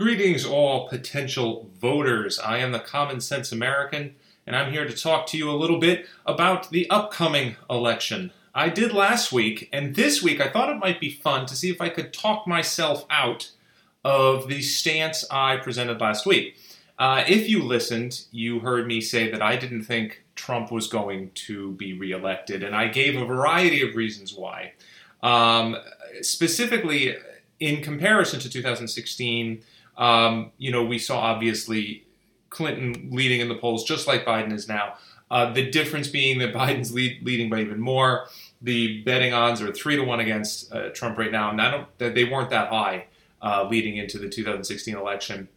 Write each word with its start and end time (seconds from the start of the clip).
Greetings, 0.00 0.46
all 0.46 0.88
potential 0.88 1.68
voters. 1.78 2.38
I 2.38 2.56
am 2.56 2.72
the 2.72 2.78
Common 2.78 3.20
Sense 3.20 3.52
American, 3.52 4.14
and 4.46 4.56
I'm 4.56 4.72
here 4.72 4.86
to 4.86 4.96
talk 4.96 5.26
to 5.26 5.36
you 5.36 5.50
a 5.50 5.52
little 5.52 5.78
bit 5.78 6.06
about 6.24 6.70
the 6.70 6.88
upcoming 6.88 7.56
election. 7.68 8.32
I 8.54 8.70
did 8.70 8.94
last 8.94 9.30
week, 9.30 9.68
and 9.74 9.94
this 9.94 10.22
week 10.22 10.40
I 10.40 10.48
thought 10.48 10.70
it 10.70 10.78
might 10.78 11.00
be 11.00 11.10
fun 11.10 11.44
to 11.44 11.54
see 11.54 11.68
if 11.68 11.82
I 11.82 11.90
could 11.90 12.14
talk 12.14 12.46
myself 12.46 13.04
out 13.10 13.50
of 14.02 14.48
the 14.48 14.62
stance 14.62 15.26
I 15.30 15.58
presented 15.58 16.00
last 16.00 16.24
week. 16.24 16.56
Uh, 16.98 17.22
if 17.28 17.46
you 17.46 17.62
listened, 17.62 18.24
you 18.32 18.60
heard 18.60 18.86
me 18.86 19.02
say 19.02 19.30
that 19.30 19.42
I 19.42 19.56
didn't 19.56 19.82
think 19.82 20.24
Trump 20.34 20.72
was 20.72 20.86
going 20.86 21.32
to 21.34 21.72
be 21.72 21.92
reelected, 21.92 22.62
and 22.62 22.74
I 22.74 22.88
gave 22.88 23.20
a 23.20 23.26
variety 23.26 23.86
of 23.86 23.94
reasons 23.94 24.32
why. 24.32 24.72
Um, 25.22 25.76
specifically, 26.22 27.16
in 27.58 27.82
comparison 27.82 28.40
to 28.40 28.48
2016, 28.48 29.62
um, 30.00 30.50
you 30.58 30.72
know, 30.72 30.82
we 30.82 30.98
saw 30.98 31.20
obviously 31.20 32.04
Clinton 32.48 33.10
leading 33.12 33.40
in 33.40 33.48
the 33.48 33.54
polls 33.54 33.84
just 33.84 34.08
like 34.08 34.24
Biden 34.24 34.52
is 34.52 34.66
now. 34.66 34.94
Uh, 35.30 35.52
the 35.52 35.70
difference 35.70 36.08
being 36.08 36.38
that 36.38 36.52
Biden's 36.54 36.92
lead, 36.92 37.24
leading 37.24 37.48
by 37.48 37.60
even 37.60 37.78
more. 37.78 38.26
The 38.62 39.02
betting 39.02 39.32
odds 39.32 39.62
are 39.62 39.72
three 39.72 39.96
to 39.96 40.02
one 40.02 40.20
against 40.20 40.72
uh, 40.72 40.88
Trump 40.90 41.16
right 41.16 41.30
now, 41.30 41.50
and 41.50 41.60
I 41.62 41.70
don't, 41.70 41.98
they 41.98 42.24
weren't 42.24 42.50
that 42.50 42.68
high 42.68 43.06
uh, 43.40 43.66
leading 43.70 43.96
into 43.96 44.18
the 44.18 44.28
2016 44.28 44.96
election. 44.96 45.48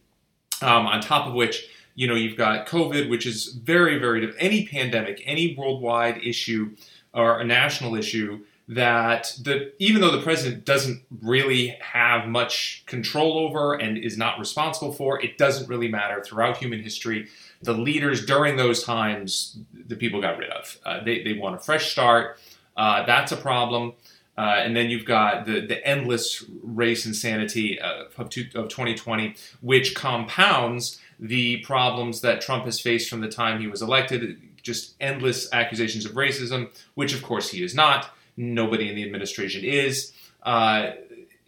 Um, 0.61 0.85
on 0.85 1.01
top 1.01 1.27
of 1.27 1.33
which, 1.33 1.67
you 1.95 2.07
know, 2.07 2.15
you've 2.15 2.37
got 2.37 2.67
COVID, 2.67 3.09
which 3.09 3.25
is 3.25 3.47
very, 3.47 3.97
very 3.97 4.33
any 4.39 4.65
pandemic, 4.67 5.21
any 5.25 5.55
worldwide 5.57 6.17
issue 6.23 6.75
or 7.13 7.39
a 7.39 7.43
national 7.43 7.95
issue 7.95 8.39
that 8.67 9.35
the 9.41 9.73
even 9.77 10.01
though 10.01 10.11
the 10.11 10.21
president 10.21 10.63
doesn't 10.63 11.03
really 11.21 11.77
have 11.81 12.27
much 12.27 12.83
control 12.85 13.37
over 13.37 13.73
and 13.73 13.97
is 13.97 14.17
not 14.17 14.39
responsible 14.39 14.93
for, 14.93 15.21
it 15.21 15.37
doesn't 15.37 15.67
really 15.67 15.89
matter 15.89 16.23
throughout 16.23 16.57
human 16.57 16.81
history. 16.81 17.27
The 17.61 17.73
leaders 17.73 18.25
during 18.25 18.55
those 18.55 18.83
times, 18.83 19.57
the 19.73 19.95
people 19.95 20.21
got 20.21 20.37
rid 20.37 20.49
of. 20.49 20.77
Uh, 20.85 21.03
they, 21.03 21.23
they 21.23 21.33
want 21.33 21.55
a 21.55 21.59
fresh 21.59 21.91
start. 21.91 22.39
Uh, 22.77 23.05
that's 23.05 23.31
a 23.31 23.37
problem. 23.37 23.93
Uh, 24.35 24.55
and 24.57 24.75
then 24.75 24.89
you've 24.89 25.05
got 25.05 25.45
the, 25.45 25.59
the 25.61 25.85
endless 25.85 26.43
race 26.63 27.05
insanity 27.05 27.79
of, 27.79 28.07
of 28.17 28.29
2020, 28.29 29.35
which 29.61 29.93
compounds 29.93 30.99
the 31.19 31.57
problems 31.57 32.21
that 32.21 32.41
Trump 32.41 32.65
has 32.65 32.79
faced 32.79 33.09
from 33.09 33.21
the 33.21 33.29
time 33.29 33.59
he 33.61 33.67
was 33.67 33.81
elected. 33.81 34.41
Just 34.63 34.95
endless 34.99 35.53
accusations 35.53 36.05
of 36.05 36.13
racism, 36.13 36.71
which 36.95 37.13
of 37.13 37.21
course 37.21 37.49
he 37.49 37.63
is 37.63 37.75
not 37.75 38.11
Nobody 38.35 38.89
in 38.89 38.95
the 38.95 39.03
administration 39.03 39.63
is. 39.63 40.13
Uh, 40.41 40.91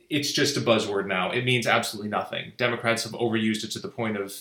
it's 0.09 0.31
just 0.31 0.55
a 0.55 0.61
buzzword 0.61 1.07
now. 1.07 1.31
It 1.31 1.45
means 1.45 1.67
absolutely 1.67 2.09
nothing. 2.09 2.53
Democrats 2.57 3.03
have 3.03 3.13
overused 3.13 3.63
it 3.63 3.71
to 3.71 3.79
the 3.79 3.87
point 3.87 4.17
of 4.17 4.33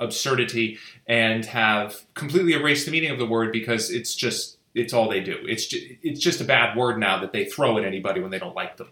absurdity 0.00 0.78
and 1.06 1.44
have 1.46 2.02
completely 2.14 2.54
erased 2.54 2.86
the 2.86 2.92
meaning 2.92 3.10
of 3.10 3.18
the 3.18 3.26
word 3.26 3.52
because 3.52 3.90
it's 3.90 4.14
just 4.14 4.58
it's 4.74 4.92
all 4.92 5.08
they 5.08 5.20
do. 5.20 5.38
It's 5.42 5.66
just, 5.66 5.84
it's 6.02 6.20
just 6.20 6.40
a 6.40 6.44
bad 6.44 6.76
word 6.76 6.98
now 6.98 7.20
that 7.20 7.32
they 7.32 7.46
throw 7.46 7.78
at 7.78 7.84
anybody 7.84 8.20
when 8.20 8.30
they 8.30 8.38
don't 8.38 8.54
like 8.54 8.76
them. 8.76 8.88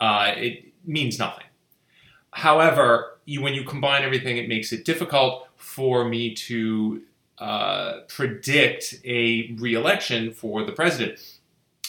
Uh, 0.00 0.32
it 0.36 0.72
means 0.86 1.18
nothing. 1.18 1.44
However, 2.30 3.18
you, 3.26 3.42
when 3.42 3.52
you 3.52 3.64
combine 3.64 4.02
everything, 4.04 4.38
it 4.38 4.48
makes 4.48 4.72
it 4.72 4.86
difficult 4.86 5.46
for 5.56 6.08
me 6.08 6.34
to 6.34 7.02
uh, 7.38 8.00
predict 8.08 8.94
a 9.04 9.52
reelection 9.58 10.32
for 10.32 10.64
the 10.64 10.72
president. 10.72 11.37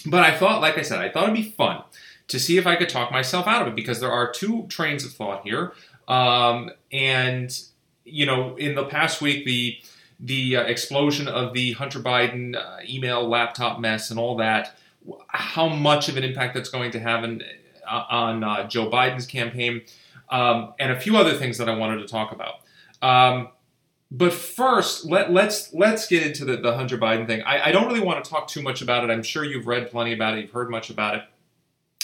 But 0.05 0.23
I 0.23 0.35
thought, 0.37 0.61
like 0.61 0.77
I 0.77 0.81
said, 0.81 0.99
I 0.99 1.09
thought 1.09 1.23
it'd 1.23 1.35
be 1.35 1.51
fun 1.51 1.83
to 2.27 2.39
see 2.39 2.57
if 2.57 2.65
I 2.65 2.75
could 2.75 2.89
talk 2.89 3.11
myself 3.11 3.47
out 3.47 3.61
of 3.61 3.67
it 3.69 3.75
because 3.75 3.99
there 3.99 4.11
are 4.11 4.31
two 4.31 4.65
trains 4.67 5.03
of 5.03 5.11
thought 5.11 5.43
here. 5.43 5.73
Um, 6.07 6.71
and 6.91 7.57
you 8.05 8.25
know, 8.25 8.55
in 8.55 8.75
the 8.75 8.85
past 8.85 9.21
week, 9.21 9.45
the 9.45 9.77
the 10.19 10.57
uh, 10.57 10.61
explosion 10.63 11.27
of 11.27 11.53
the 11.53 11.73
Hunter 11.73 11.99
Biden 11.99 12.55
uh, 12.55 12.79
email 12.87 13.27
laptop 13.27 13.79
mess 13.79 14.09
and 14.09 14.19
all 14.19 14.35
that, 14.37 14.75
how 15.29 15.69
much 15.69 16.09
of 16.09 16.17
an 16.17 16.23
impact 16.23 16.55
that's 16.55 16.69
going 16.69 16.91
to 16.91 16.99
have 16.99 17.23
in, 17.23 17.41
uh, 17.89 18.03
on 18.09 18.43
uh, 18.43 18.67
Joe 18.67 18.89
Biden's 18.89 19.25
campaign, 19.25 19.81
um, 20.29 20.73
and 20.77 20.91
a 20.91 20.99
few 20.99 21.15
other 21.15 21.35
things 21.35 21.57
that 21.57 21.69
I 21.69 21.75
wanted 21.75 21.99
to 21.99 22.07
talk 22.07 22.33
about. 22.33 22.55
Um, 23.01 23.49
but 24.11 24.33
first, 24.33 25.05
let, 25.05 25.31
let's 25.31 25.73
let's 25.73 26.07
get 26.07 26.25
into 26.25 26.45
the, 26.45 26.57
the 26.57 26.75
Hunter 26.75 26.97
Biden 26.97 27.27
thing. 27.27 27.41
I, 27.43 27.67
I, 27.67 27.71
don't 27.71 27.87
really 27.87 27.99
want 27.99 28.23
to 28.23 28.29
talk 28.29 28.47
too 28.47 28.61
much 28.61 28.81
about 28.81 29.03
it. 29.03 29.11
I'm 29.11 29.21
sure 29.21 29.43
you've 29.43 29.67
read 29.67 29.91
plenty 29.91 30.13
about 30.13 30.37
it. 30.37 30.41
You've 30.41 30.51
heard 30.51 30.71
much 30.71 30.89
about 30.89 31.15
it. 31.15 31.23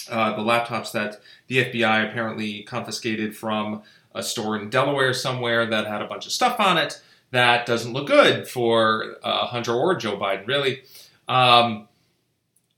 Uh, 0.10 0.36
the 0.36 0.44
laptops 0.44 0.92
that 0.92 1.20
the 1.48 1.66
FBI 1.66 2.10
apparently 2.10 2.62
confiscated 2.64 3.36
from 3.36 3.82
a 4.14 4.22
store 4.22 4.56
in 4.56 4.70
Delaware 4.70 5.14
somewhere 5.14 5.66
that 5.66 5.88
had 5.88 6.02
a 6.04 6.06
bunch 6.06 6.28
of 6.28 6.32
stuff 6.32 6.60
on 6.60 6.78
it 6.78 7.02
that 7.32 7.66
doesn't 7.66 7.94
look 7.94 8.08
good 8.08 8.48
for 8.48 9.18
uh, 9.24 9.48
Hunter 9.48 9.74
or 9.74 9.96
Joe 9.96 10.18
Biden, 10.18 10.48
really. 10.48 10.84
Um, 11.28 11.88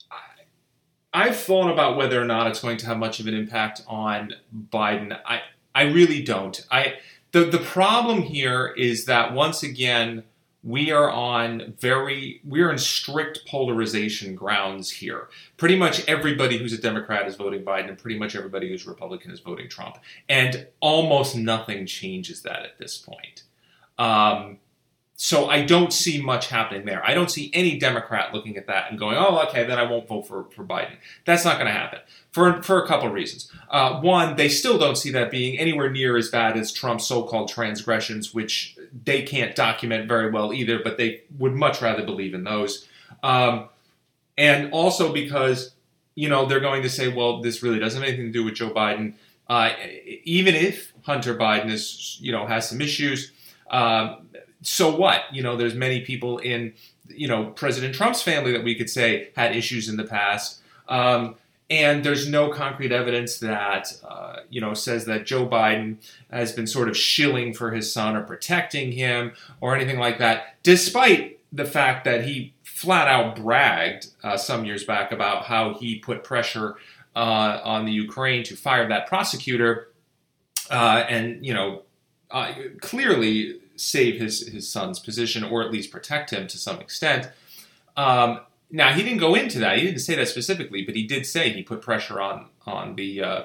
I, 0.10 0.18
I've 1.14 1.36
thought 1.36 1.72
about 1.72 1.98
whether 1.98 2.22
or 2.22 2.26
not 2.26 2.48
it's 2.48 2.60
going 2.60 2.78
to 2.78 2.86
have 2.88 2.98
much 2.98 3.20
of 3.20 3.28
an 3.28 3.34
impact 3.34 3.84
on 3.88 4.34
Biden. 4.72 5.18
I 5.26 5.42
I 5.76 5.84
really 5.84 6.24
don't. 6.24 6.60
I 6.72 6.96
the 7.46 7.58
the 7.58 7.60
problem 7.60 8.22
here 8.22 8.68
is 8.68 9.06
that 9.06 9.34
once 9.34 9.64
again 9.64 10.24
we 10.64 10.92
are 10.92 11.10
on 11.10 11.74
very 11.80 12.42
we're 12.44 12.72
in 12.72 12.78
strict 12.78 13.46
polarization 13.48 14.36
grounds 14.36 14.90
here. 14.90 15.30
Pretty 15.56 15.76
much 15.76 16.08
everybody 16.08 16.58
who's 16.58 16.74
a 16.74 16.78
Democrat 16.78 17.28
is 17.28 17.36
voting 17.36 17.64
Biden, 17.64 17.90
and 17.90 17.98
pretty 17.98 18.18
much 18.18 18.36
everybody 18.36 18.70
who's 18.70 18.86
Republican 18.88 19.32
is 19.32 19.40
voting 19.40 19.70
Trump, 19.70 19.98
and 20.28 20.68
almost 20.80 21.36
nothing 21.36 21.86
changes 21.86 22.42
that 22.42 22.64
at 22.64 22.78
this 22.80 22.98
point. 22.98 23.44
Um, 23.98 24.58
so 25.20 25.50
I 25.50 25.66
don't 25.66 25.92
see 25.92 26.22
much 26.22 26.50
happening 26.50 26.86
there. 26.86 27.04
I 27.04 27.16
don't 27.16 27.32
see 27.32 27.50
any 27.52 27.80
Democrat 27.80 28.36
looking 28.36 28.56
at 28.56 28.68
that 28.68 28.92
and 28.92 29.00
going, 29.00 29.18
"Oh, 29.18 29.44
okay, 29.48 29.64
then 29.64 29.80
I 29.80 29.84
won't 29.90 30.08
vote 30.08 30.28
for, 30.28 30.46
for 30.52 30.64
Biden." 30.64 30.96
That's 31.26 31.44
not 31.44 31.56
going 31.56 31.66
to 31.66 31.74
happen 31.74 32.00
for 32.32 32.62
for 32.62 32.84
a 32.84 32.88
couple 32.88 33.08
of 33.08 33.14
reasons. 33.14 33.52
Uh, 33.72 34.00
one, 34.00 34.36
they 34.36 34.48
still 34.48 34.78
don't 34.78 34.96
see 34.96 35.10
that 35.12 35.32
being 35.32 35.58
anywhere 35.58 35.90
near 35.90 36.18
as 36.18 36.30
bad 36.30 36.56
as 36.56 36.72
Trump's 36.72 37.08
so-called 37.08 37.50
transgressions, 37.50 38.32
which 38.32 38.78
they 39.06 39.24
can't 39.24 39.56
document 39.56 40.08
very 40.08 40.30
well 40.30 40.54
either, 40.54 40.80
but 40.84 40.98
they 40.98 41.24
would 41.40 41.54
much 41.54 41.82
rather 41.82 42.06
believe 42.06 42.36
in 42.36 42.44
those. 42.44 42.88
Um, 43.24 43.70
and 44.38 44.72
also 44.72 45.12
because 45.12 45.72
you 46.14 46.30
know 46.30 46.46
they're 46.46 46.60
going 46.60 46.84
to 46.84 46.90
say, 46.90 47.08
"Well, 47.08 47.42
this 47.42 47.64
really 47.64 47.80
doesn't 47.80 48.00
have 48.00 48.08
anything 48.08 48.28
to 48.28 48.32
do 48.32 48.44
with 48.44 48.54
Joe 48.54 48.70
Biden." 48.70 49.16
Uh, 49.50 49.72
even 50.26 50.54
if 50.54 50.94
Hunter 51.04 51.34
Biden 51.34 51.72
is, 51.72 52.18
you 52.22 52.32
know, 52.32 52.46
has 52.46 52.70
some 52.70 52.82
issues. 52.82 53.32
Um, 53.70 54.27
so 54.62 54.96
what? 54.96 55.24
You 55.32 55.44
know, 55.44 55.56
there's 55.56 55.76
many 55.76 56.02
people 56.02 56.40
in, 56.40 56.74
you 57.08 57.28
know, 57.28 57.46
President 57.52 57.96
Trump's 57.96 58.22
family 58.22 58.52
that 58.52 58.64
we 58.64 58.76
could 58.76 58.90
say 58.90 59.30
had 59.36 59.56
issues 59.56 59.90
in 59.90 59.98
the 59.98 60.04
past. 60.04 60.62
Um, 60.88 61.36
and 61.70 62.04
there's 62.04 62.30
no 62.30 62.50
concrete 62.50 62.92
evidence 62.94 63.40
that, 63.40 63.92
uh, 64.08 64.38
you 64.50 64.62
know, 64.62 64.74
says 64.74 65.06
that 65.06 65.26
Joe 65.26 65.46
Biden 65.46 65.98
has 66.32 66.54
been 66.54 66.66
sort 66.68 66.88
of 66.88 66.96
shilling 66.96 67.54
for 67.54 67.72
his 67.72 67.92
son 67.92 68.16
or 68.16 68.24
protecting 68.24 68.94
him 68.94 69.34
or 69.60 69.76
anything 69.76 70.00
like 70.00 70.18
that, 70.20 70.56
despite 70.64 71.40
the 71.52 71.66
fact 71.66 72.06
that 72.06 72.24
he 72.26 72.54
flat 72.64 73.08
out 73.08 73.36
bragged 73.36 74.08
uh, 74.24 74.38
some 74.38 74.64
years 74.64 74.86
back 74.86 75.12
about 75.12 75.46
how 75.46 75.74
he 75.74 76.00
put 76.00 76.24
pressure 76.24 76.76
uh, 77.16 77.60
on 77.64 77.86
the 77.86 77.92
Ukraine 77.92 78.44
to 78.44 78.56
fire 78.56 78.88
that 78.88 79.08
prosecutor. 79.08 79.90
Uh, 80.70 81.04
and, 81.10 81.46
you 81.46 81.54
know, 81.54 81.84
uh, 82.32 82.54
clearly 82.82 83.60
save 83.78 84.20
his 84.20 84.48
his 84.48 84.70
son's 84.70 85.00
position 85.00 85.44
or 85.44 85.64
at 85.64 85.72
least 85.72 85.92
protect 85.92 86.32
him 86.32 86.48
to 86.48 86.58
some 86.58 86.80
extent. 86.80 87.30
Um, 87.96 88.42
now 88.70 88.92
he 88.92 89.04
didn't 89.04 89.20
go 89.20 89.36
into 89.36 89.60
that. 89.60 89.78
He 89.78 89.86
didn't 89.86 90.02
say 90.02 90.16
that 90.16 90.28
specifically, 90.28 90.84
but 90.84 90.96
he 90.96 91.08
did 91.08 91.26
say 91.26 91.50
he 91.50 91.64
put 91.64 91.82
pressure 91.82 92.20
on 92.20 92.48
on 92.66 92.96
the 92.96 93.24
uh, 93.24 93.44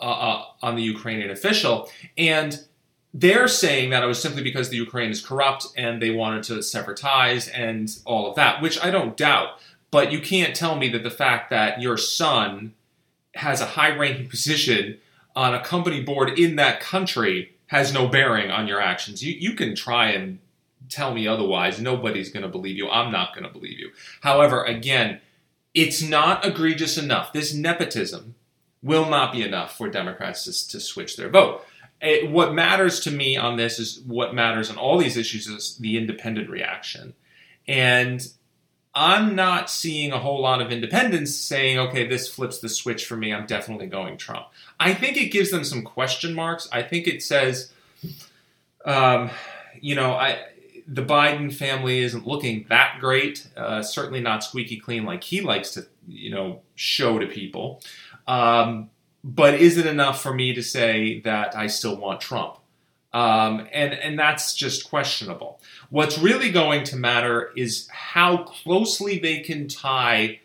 uh, 0.00 0.04
uh, 0.04 0.44
on 0.62 0.76
the 0.76 0.82
Ukrainian 0.82 1.30
official, 1.30 1.90
and 2.16 2.64
they're 3.14 3.48
saying 3.48 3.90
that 3.90 4.02
it 4.02 4.06
was 4.06 4.20
simply 4.20 4.42
because 4.42 4.70
the 4.70 4.76
Ukraine 4.76 5.10
is 5.10 5.24
corrupt 5.24 5.66
and 5.76 6.00
they 6.00 6.10
wanted 6.10 6.42
to 6.44 6.62
sever 6.62 6.94
ties 6.94 7.46
and 7.48 7.94
all 8.06 8.28
of 8.28 8.36
that, 8.36 8.62
which 8.62 8.82
I 8.82 8.90
don't 8.90 9.16
doubt. 9.16 9.58
But 9.90 10.10
you 10.10 10.20
can't 10.20 10.56
tell 10.56 10.76
me 10.76 10.88
that 10.88 11.02
the 11.02 11.10
fact 11.10 11.50
that 11.50 11.82
your 11.82 11.98
son 11.98 12.74
has 13.34 13.60
a 13.60 13.66
high 13.66 13.94
ranking 13.94 14.28
position 14.28 14.98
on 15.36 15.54
a 15.54 15.62
company 15.62 16.02
board 16.02 16.38
in 16.38 16.56
that 16.56 16.80
country 16.80 17.54
has 17.72 17.90
no 17.90 18.06
bearing 18.06 18.50
on 18.50 18.68
your 18.68 18.82
actions. 18.82 19.24
You, 19.24 19.32
you 19.32 19.54
can 19.54 19.74
try 19.74 20.10
and 20.10 20.38
tell 20.90 21.14
me 21.14 21.26
otherwise. 21.26 21.80
Nobody's 21.80 22.30
going 22.30 22.42
to 22.42 22.48
believe 22.48 22.76
you. 22.76 22.86
I'm 22.90 23.10
not 23.10 23.34
going 23.34 23.44
to 23.44 23.50
believe 23.50 23.78
you. 23.78 23.92
However, 24.20 24.62
again, 24.62 25.22
it's 25.72 26.02
not 26.02 26.44
egregious 26.44 26.98
enough. 26.98 27.32
This 27.32 27.54
nepotism 27.54 28.34
will 28.82 29.08
not 29.08 29.32
be 29.32 29.42
enough 29.42 29.74
for 29.74 29.88
Democrats 29.88 30.44
to, 30.44 30.68
to 30.68 30.80
switch 30.80 31.16
their 31.16 31.30
vote. 31.30 31.64
It, 32.02 32.30
what 32.30 32.52
matters 32.52 33.00
to 33.00 33.10
me 33.10 33.38
on 33.38 33.56
this 33.56 33.78
is 33.78 34.00
what 34.00 34.34
matters 34.34 34.68
on 34.68 34.76
all 34.76 34.98
these 34.98 35.16
issues 35.16 35.46
is 35.46 35.78
the 35.78 35.96
independent 35.96 36.50
reaction. 36.50 37.14
And 37.66 38.20
I'm 38.94 39.34
not 39.34 39.70
seeing 39.70 40.12
a 40.12 40.18
whole 40.18 40.42
lot 40.42 40.60
of 40.60 40.70
independents 40.70 41.34
saying, 41.34 41.78
okay, 41.78 42.06
this 42.06 42.28
flips 42.28 42.58
the 42.58 42.68
switch 42.68 43.06
for 43.06 43.16
me. 43.16 43.32
I'm 43.32 43.46
definitely 43.46 43.86
going 43.86 44.18
Trump. 44.18 44.46
I 44.78 44.92
think 44.92 45.16
it 45.16 45.32
gives 45.32 45.50
them 45.50 45.64
some 45.64 45.82
question 45.82 46.34
marks. 46.34 46.68
I 46.70 46.82
think 46.82 47.06
it 47.06 47.22
says, 47.22 47.72
um, 48.84 49.30
you 49.80 49.94
know, 49.94 50.12
I, 50.12 50.44
the 50.86 51.02
Biden 51.02 51.52
family 51.54 52.00
isn't 52.00 52.26
looking 52.26 52.66
that 52.68 52.98
great. 53.00 53.48
Uh, 53.56 53.82
certainly 53.82 54.20
not 54.20 54.44
squeaky 54.44 54.78
clean 54.78 55.04
like 55.04 55.24
he 55.24 55.40
likes 55.40 55.72
to, 55.72 55.86
you 56.06 56.30
know, 56.30 56.60
show 56.74 57.18
to 57.18 57.26
people. 57.26 57.80
Um, 58.26 58.90
but 59.24 59.54
is 59.54 59.78
it 59.78 59.86
enough 59.86 60.22
for 60.22 60.34
me 60.34 60.52
to 60.54 60.62
say 60.62 61.20
that 61.20 61.56
I 61.56 61.68
still 61.68 61.96
want 61.96 62.20
Trump? 62.20 62.58
Um, 63.12 63.68
and 63.72 63.92
and 63.92 64.18
that's 64.18 64.54
just 64.54 64.88
questionable. 64.88 65.60
What's 65.90 66.18
really 66.18 66.50
going 66.50 66.84
to 66.84 66.96
matter 66.96 67.52
is 67.56 67.88
how 67.90 68.44
closely 68.44 69.18
they 69.18 69.40
can 69.40 69.68
tie 69.68 70.40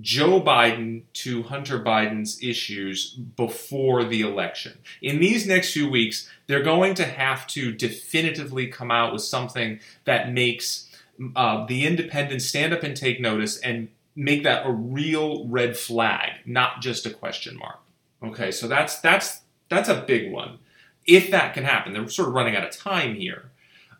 Joe 0.00 0.40
Biden 0.40 1.02
to 1.14 1.42
Hunter 1.42 1.82
Biden's 1.82 2.42
issues 2.42 3.10
before 3.10 4.04
the 4.04 4.20
election. 4.22 4.78
In 5.00 5.20
these 5.20 5.46
next 5.46 5.72
few 5.72 5.90
weeks, 5.90 6.28
they're 6.46 6.62
going 6.62 6.94
to 6.94 7.04
have 7.04 7.46
to 7.48 7.72
definitively 7.72 8.66
come 8.66 8.90
out 8.90 9.12
with 9.12 9.22
something 9.22 9.80
that 10.04 10.32
makes 10.32 10.90
uh, 11.34 11.66
the 11.66 11.86
independents 11.86 12.44
stand 12.44 12.74
up 12.74 12.82
and 12.82 12.96
take 12.96 13.20
notice 13.20 13.58
and 13.58 13.88
make 14.14 14.42
that 14.44 14.66
a 14.66 14.70
real 14.70 15.46
red 15.46 15.76
flag, 15.76 16.32
not 16.44 16.80
just 16.80 17.06
a 17.06 17.10
question 17.10 17.56
mark. 17.56 17.78
Okay, 18.22 18.50
so 18.50 18.68
that's 18.68 18.98
that's 19.00 19.40
that's 19.68 19.88
a 19.88 20.02
big 20.06 20.32
one. 20.32 20.58
If 21.06 21.30
that 21.30 21.54
can 21.54 21.64
happen, 21.64 21.92
they're 21.92 22.08
sort 22.08 22.28
of 22.28 22.34
running 22.34 22.56
out 22.56 22.64
of 22.64 22.76
time 22.76 23.14
here. 23.14 23.50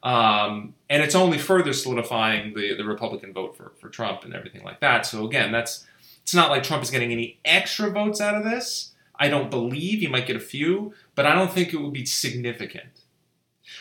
Um, 0.02 0.74
and 0.88 1.02
it's 1.02 1.14
only 1.14 1.38
further 1.38 1.72
solidifying 1.72 2.54
the, 2.54 2.74
the 2.76 2.84
Republican 2.84 3.32
vote 3.32 3.56
for, 3.56 3.72
for 3.80 3.88
Trump 3.88 4.24
and 4.24 4.34
everything 4.34 4.62
like 4.62 4.80
that. 4.80 5.06
So 5.06 5.26
again, 5.26 5.50
that's 5.50 5.86
it's 6.22 6.34
not 6.34 6.50
like 6.50 6.62
Trump 6.62 6.82
is 6.82 6.90
getting 6.90 7.12
any 7.12 7.38
extra 7.44 7.90
votes 7.90 8.20
out 8.20 8.34
of 8.34 8.44
this. 8.44 8.92
I 9.18 9.28
don't 9.28 9.50
believe 9.50 10.00
he 10.00 10.06
might 10.06 10.26
get 10.26 10.36
a 10.36 10.40
few, 10.40 10.92
but 11.14 11.26
I 11.26 11.34
don't 11.34 11.52
think 11.52 11.72
it 11.72 11.80
would 11.80 11.92
be 11.92 12.04
significant. 12.04 13.02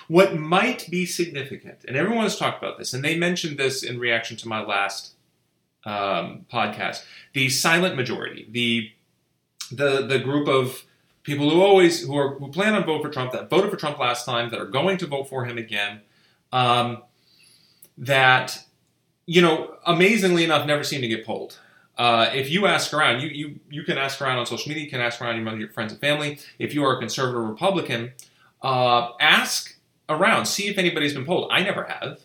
What 0.07 0.35
might 0.35 0.89
be 0.89 1.05
significant, 1.05 1.79
and 1.87 1.95
everyone 1.95 2.23
has 2.23 2.37
talked 2.37 2.61
about 2.61 2.77
this, 2.77 2.93
and 2.93 3.03
they 3.03 3.17
mentioned 3.17 3.57
this 3.57 3.83
in 3.83 3.99
reaction 3.99 4.37
to 4.37 4.47
my 4.47 4.61
last 4.61 5.13
um, 5.85 6.45
podcast, 6.51 7.03
the 7.33 7.49
silent 7.49 7.95
majority, 7.95 8.47
the 8.49 8.91
the 9.71 10.05
the 10.05 10.19
group 10.19 10.47
of 10.47 10.85
people 11.25 11.49
who 11.49 11.61
always 11.61 12.01
who 12.05 12.15
are 12.15 12.35
who 12.35 12.47
plan 12.47 12.75
on 12.75 12.85
vote 12.85 13.01
for 13.01 13.09
Trump 13.09 13.33
that 13.33 13.49
voted 13.49 13.69
for 13.69 13.77
Trump 13.77 13.99
last 13.99 14.25
time 14.25 14.49
that 14.51 14.61
are 14.61 14.67
going 14.67 14.97
to 14.99 15.07
vote 15.07 15.27
for 15.27 15.43
him 15.43 15.57
again. 15.57 16.01
Um, 16.53 17.03
that 17.97 18.63
you 19.25 19.41
know, 19.41 19.75
amazingly 19.85 20.43
enough, 20.43 20.65
never 20.67 20.83
seem 20.83 21.01
to 21.01 21.07
get 21.07 21.25
polled. 21.25 21.59
Uh, 21.97 22.29
if 22.33 22.49
you 22.49 22.67
ask 22.67 22.93
around, 22.93 23.21
you, 23.21 23.29
you 23.29 23.59
you 23.69 23.83
can 23.83 23.97
ask 23.97 24.21
around 24.21 24.37
on 24.37 24.45
social 24.45 24.69
media, 24.69 24.83
you 24.83 24.89
can 24.89 25.01
ask 25.01 25.21
around 25.21 25.37
among 25.37 25.59
your 25.59 25.69
friends 25.69 25.91
and 25.91 25.99
family. 25.99 26.39
If 26.59 26.73
you 26.73 26.85
are 26.85 26.95
a 26.95 26.99
conservative 26.99 27.41
Republican, 27.41 28.13
uh, 28.61 29.11
ask 29.19 29.77
around, 30.07 30.45
see 30.45 30.67
if 30.67 30.77
anybody's 30.77 31.13
been 31.13 31.25
polled. 31.25 31.49
I 31.51 31.63
never 31.63 31.85
have, 31.85 32.19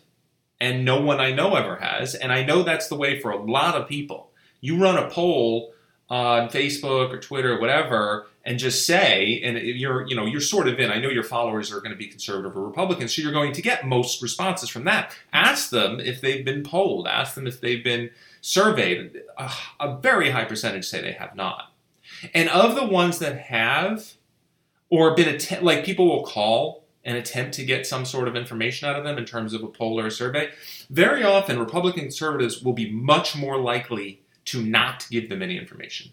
and 0.59 0.85
no 0.85 1.01
one 1.01 1.19
I 1.19 1.31
know 1.31 1.55
ever 1.55 1.77
has, 1.77 2.13
and 2.13 2.31
I 2.31 2.43
know 2.43 2.63
that's 2.63 2.87
the 2.87 2.95
way 2.95 3.19
for 3.19 3.31
a 3.31 3.41
lot 3.41 3.75
of 3.75 3.87
people. 3.87 4.31
You 4.59 4.77
run 4.77 4.97
a 4.97 5.09
poll 5.09 5.73
on 6.09 6.49
Facebook 6.49 7.11
or 7.11 7.19
Twitter 7.19 7.55
or 7.55 7.59
whatever, 7.61 8.27
and 8.43 8.57
just 8.57 8.85
say, 8.85 9.39
and 9.43 9.57
you're, 9.57 10.07
you 10.07 10.15
know, 10.15 10.25
you're 10.25 10.41
sort 10.41 10.67
of 10.67 10.79
in. 10.79 10.89
I 10.89 10.99
know 10.99 11.09
your 11.09 11.23
followers 11.23 11.71
are 11.71 11.79
going 11.79 11.91
to 11.91 11.97
be 11.97 12.07
conservative 12.07 12.57
or 12.57 12.65
Republican, 12.65 13.07
so 13.07 13.21
you're 13.21 13.31
going 13.31 13.53
to 13.53 13.61
get 13.61 13.87
most 13.87 14.21
responses 14.21 14.69
from 14.69 14.85
that. 14.85 15.15
Ask 15.31 15.69
them 15.69 15.99
if 15.99 16.21
they've 16.21 16.43
been 16.43 16.63
polled. 16.63 17.07
Ask 17.07 17.35
them 17.35 17.45
if 17.45 17.61
they've 17.61 17.83
been 17.83 18.09
surveyed. 18.41 19.21
A, 19.37 19.51
a 19.79 19.97
very 19.97 20.31
high 20.31 20.45
percentage 20.45 20.85
say 20.85 21.01
they 21.01 21.11
have 21.13 21.35
not. 21.35 21.71
And 22.33 22.49
of 22.49 22.75
the 22.75 22.85
ones 22.85 23.19
that 23.19 23.37
have, 23.37 24.13
or 24.89 25.15
been 25.15 25.35
att- 25.35 25.63
like 25.63 25.85
people 25.85 26.07
will 26.07 26.23
call 26.23 26.81
and 27.03 27.17
attempt 27.17 27.53
to 27.55 27.65
get 27.65 27.87
some 27.87 28.05
sort 28.05 28.27
of 28.27 28.35
information 28.35 28.87
out 28.87 28.95
of 28.95 29.03
them 29.03 29.17
in 29.17 29.25
terms 29.25 29.53
of 29.53 29.63
a 29.63 29.67
poll 29.67 29.99
or 29.99 30.07
a 30.07 30.11
survey. 30.11 30.49
Very 30.89 31.23
often, 31.23 31.59
Republican 31.59 32.03
conservatives 32.03 32.61
will 32.61 32.73
be 32.73 32.91
much 32.91 33.35
more 33.35 33.57
likely 33.59 34.21
to 34.45 34.63
not 34.63 35.07
give 35.09 35.29
them 35.29 35.41
any 35.41 35.57
information, 35.57 36.11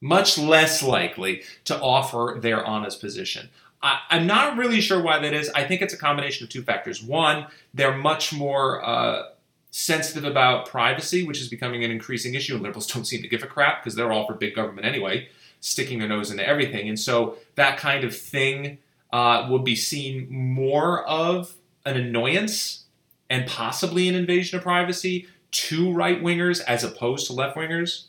much 0.00 0.38
less 0.38 0.82
likely 0.82 1.42
to 1.64 1.78
offer 1.80 2.38
their 2.40 2.64
honest 2.64 3.00
position. 3.00 3.50
I, 3.82 4.00
am 4.10 4.26
not 4.26 4.56
really 4.56 4.80
sure 4.80 5.02
why 5.02 5.18
that 5.18 5.32
is. 5.32 5.50
I 5.54 5.64
think 5.64 5.82
it's 5.82 5.94
a 5.94 5.98
combination 5.98 6.44
of 6.44 6.50
two 6.50 6.62
factors. 6.62 7.02
One, 7.02 7.46
they're 7.72 7.96
much 7.96 8.32
more 8.32 8.84
uh, 8.84 9.30
sensitive 9.70 10.24
about 10.24 10.66
privacy, 10.66 11.26
which 11.26 11.40
is 11.40 11.48
becoming 11.48 11.84
an 11.84 11.90
increasing 11.90 12.34
issue, 12.34 12.54
and 12.54 12.62
liberals 12.62 12.86
don't 12.92 13.04
seem 13.04 13.22
to 13.22 13.28
give 13.28 13.42
a 13.42 13.46
crap 13.46 13.82
because 13.82 13.94
they're 13.94 14.12
all 14.12 14.26
for 14.26 14.34
big 14.34 14.54
government 14.54 14.86
anyway, 14.86 15.28
sticking 15.60 15.98
their 15.98 16.08
nose 16.08 16.30
into 16.30 16.46
everything. 16.46 16.88
And 16.88 16.98
so 16.98 17.36
that 17.54 17.78
kind 17.78 18.04
of 18.04 18.16
thing 18.16 18.78
uh, 19.12 19.46
will 19.50 19.60
be 19.60 19.76
seen 19.76 20.28
more 20.30 21.04
of 21.04 21.54
an 21.84 21.96
annoyance 21.96 22.84
and 23.28 23.46
possibly 23.46 24.08
an 24.08 24.14
invasion 24.14 24.58
of 24.58 24.62
privacy 24.62 25.26
to 25.52 25.92
right 25.92 26.22
wingers 26.22 26.60
as 26.64 26.84
opposed 26.84 27.26
to 27.26 27.32
left 27.32 27.56
wingers. 27.56 28.04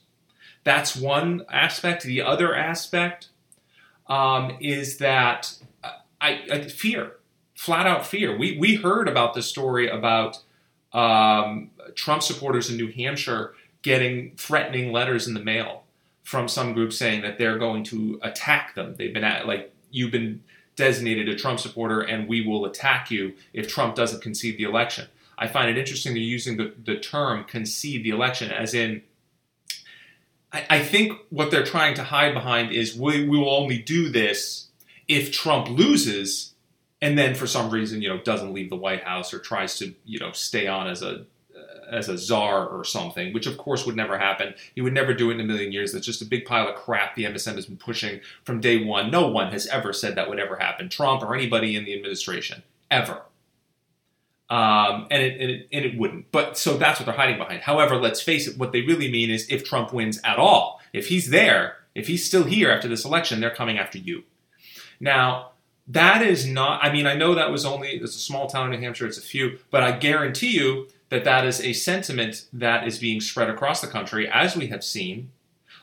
That's 0.63 0.95
one 0.95 1.45
aspect. 1.49 2.03
The 2.03 2.21
other 2.21 2.55
aspect 2.55 3.29
um, 4.07 4.57
is 4.59 4.97
that 4.97 5.57
I, 6.19 6.41
I, 6.51 6.61
fear, 6.67 7.13
flat 7.55 7.87
out 7.87 8.05
fear. 8.05 8.37
We 8.37 8.57
we 8.57 8.75
heard 8.75 9.07
about 9.07 9.33
the 9.33 9.41
story 9.41 9.87
about 9.87 10.39
um, 10.93 11.71
Trump 11.95 12.21
supporters 12.21 12.69
in 12.69 12.77
New 12.77 12.91
Hampshire 12.91 13.55
getting 13.81 14.35
threatening 14.35 14.91
letters 14.91 15.27
in 15.27 15.33
the 15.33 15.43
mail 15.43 15.83
from 16.23 16.47
some 16.47 16.73
group 16.73 16.93
saying 16.93 17.21
that 17.21 17.37
they're 17.37 17.57
going 17.57 17.83
to 17.85 18.19
attack 18.21 18.75
them. 18.75 18.95
They've 18.97 19.13
been 19.13 19.23
at, 19.23 19.47
like 19.47 19.73
you've 19.89 20.11
been 20.11 20.43
designated 20.75 21.27
a 21.27 21.35
Trump 21.35 21.59
supporter, 21.59 22.01
and 22.01 22.27
we 22.27 22.45
will 22.45 22.65
attack 22.65 23.11
you 23.11 23.33
if 23.53 23.67
Trump 23.67 23.95
doesn't 23.95 24.21
concede 24.21 24.57
the 24.57 24.63
election. 24.63 25.07
I 25.37 25.47
find 25.47 25.69
it 25.69 25.77
interesting 25.77 26.13
they're 26.13 26.21
using 26.21 26.57
the, 26.57 26.73
the 26.85 26.97
term 26.97 27.43
concede 27.45 28.03
the 28.03 28.11
election, 28.11 28.51
as 28.51 28.73
in, 28.73 29.01
I, 30.51 30.65
I 30.69 30.79
think 30.79 31.13
what 31.29 31.51
they're 31.51 31.65
trying 31.65 31.95
to 31.95 32.03
hide 32.03 32.33
behind 32.33 32.71
is 32.71 32.95
we, 32.95 33.27
we 33.27 33.37
will 33.37 33.55
only 33.55 33.77
do 33.77 34.09
this 34.09 34.67
if 35.07 35.31
Trump 35.31 35.69
loses 35.69 36.53
and 37.01 37.17
then 37.17 37.33
for 37.33 37.47
some 37.47 37.71
reason, 37.71 38.01
you 38.01 38.09
know, 38.09 38.19
doesn't 38.19 38.53
leave 38.53 38.69
the 38.69 38.75
White 38.75 39.03
House 39.03 39.33
or 39.33 39.39
tries 39.39 39.77
to, 39.79 39.95
you 40.05 40.19
know, 40.19 40.31
stay 40.31 40.67
on 40.67 40.87
as 40.87 41.01
a 41.01 41.25
as 41.91 42.07
a 42.07 42.17
czar 42.17 42.67
or 42.67 42.85
something, 42.85 43.33
which 43.33 43.45
of 43.45 43.57
course 43.57 43.85
would 43.85 43.97
never 43.97 44.17
happen. 44.17 44.53
He 44.73 44.81
would 44.81 44.93
never 44.93 45.13
do 45.13 45.29
it 45.29 45.33
in 45.33 45.41
a 45.41 45.43
million 45.43 45.73
years. 45.73 45.91
That's 45.91 46.05
just 46.05 46.21
a 46.21 46.25
big 46.25 46.45
pile 46.45 46.69
of 46.69 46.75
crap 46.75 47.15
the 47.15 47.25
MSM 47.25 47.55
has 47.55 47.65
been 47.65 47.77
pushing 47.77 48.21
from 48.45 48.61
day 48.61 48.83
one. 48.83 49.11
No 49.11 49.27
one 49.27 49.51
has 49.51 49.67
ever 49.67 49.91
said 49.91 50.15
that 50.15 50.29
would 50.29 50.39
ever 50.39 50.55
happen, 50.55 50.87
Trump 50.87 51.21
or 51.21 51.35
anybody 51.35 51.75
in 51.75 51.83
the 51.83 51.93
administration, 51.93 52.63
ever. 52.89 53.23
Um, 54.51 55.07
and, 55.09 55.23
it, 55.23 55.39
and, 55.39 55.49
it, 55.49 55.67
and 55.71 55.85
it 55.85 55.97
wouldn't. 55.97 56.29
But 56.33 56.57
so 56.57 56.75
that's 56.75 56.99
what 56.99 57.05
they're 57.05 57.15
hiding 57.15 57.37
behind. 57.37 57.61
However, 57.61 57.95
let's 57.95 58.21
face 58.21 58.49
it, 58.49 58.57
what 58.57 58.73
they 58.73 58.81
really 58.81 59.09
mean 59.09 59.31
is 59.31 59.49
if 59.49 59.63
Trump 59.63 59.93
wins 59.93 60.19
at 60.25 60.37
all, 60.37 60.81
if 60.91 61.07
he's 61.07 61.29
there, 61.29 61.77
if 61.95 62.07
he's 62.07 62.25
still 62.25 62.43
here 62.43 62.69
after 62.69 62.89
this 62.89 63.05
election, 63.05 63.39
they're 63.39 63.49
coming 63.49 63.77
after 63.77 63.97
you. 63.97 64.23
Now, 64.99 65.51
that 65.87 66.21
is 66.21 66.45
not, 66.45 66.83
I 66.83 66.91
mean, 66.91 67.07
I 67.07 67.15
know 67.15 67.33
that 67.33 67.49
was 67.49 67.63
only, 67.63 67.91
it's 67.91 68.15
a 68.15 68.19
small 68.19 68.47
town 68.47 68.73
in 68.73 68.79
New 68.79 68.85
Hampshire, 68.85 69.07
it's 69.07 69.17
a 69.17 69.21
few, 69.21 69.59
but 69.69 69.83
I 69.83 69.93
guarantee 69.93 70.51
you 70.51 70.89
that 71.07 71.23
that 71.23 71.45
is 71.45 71.61
a 71.61 71.71
sentiment 71.71 72.45
that 72.51 72.85
is 72.85 72.99
being 72.99 73.21
spread 73.21 73.49
across 73.49 73.79
the 73.79 73.87
country, 73.87 74.29
as 74.29 74.57
we 74.57 74.67
have 74.67 74.83
seen. 74.83 75.31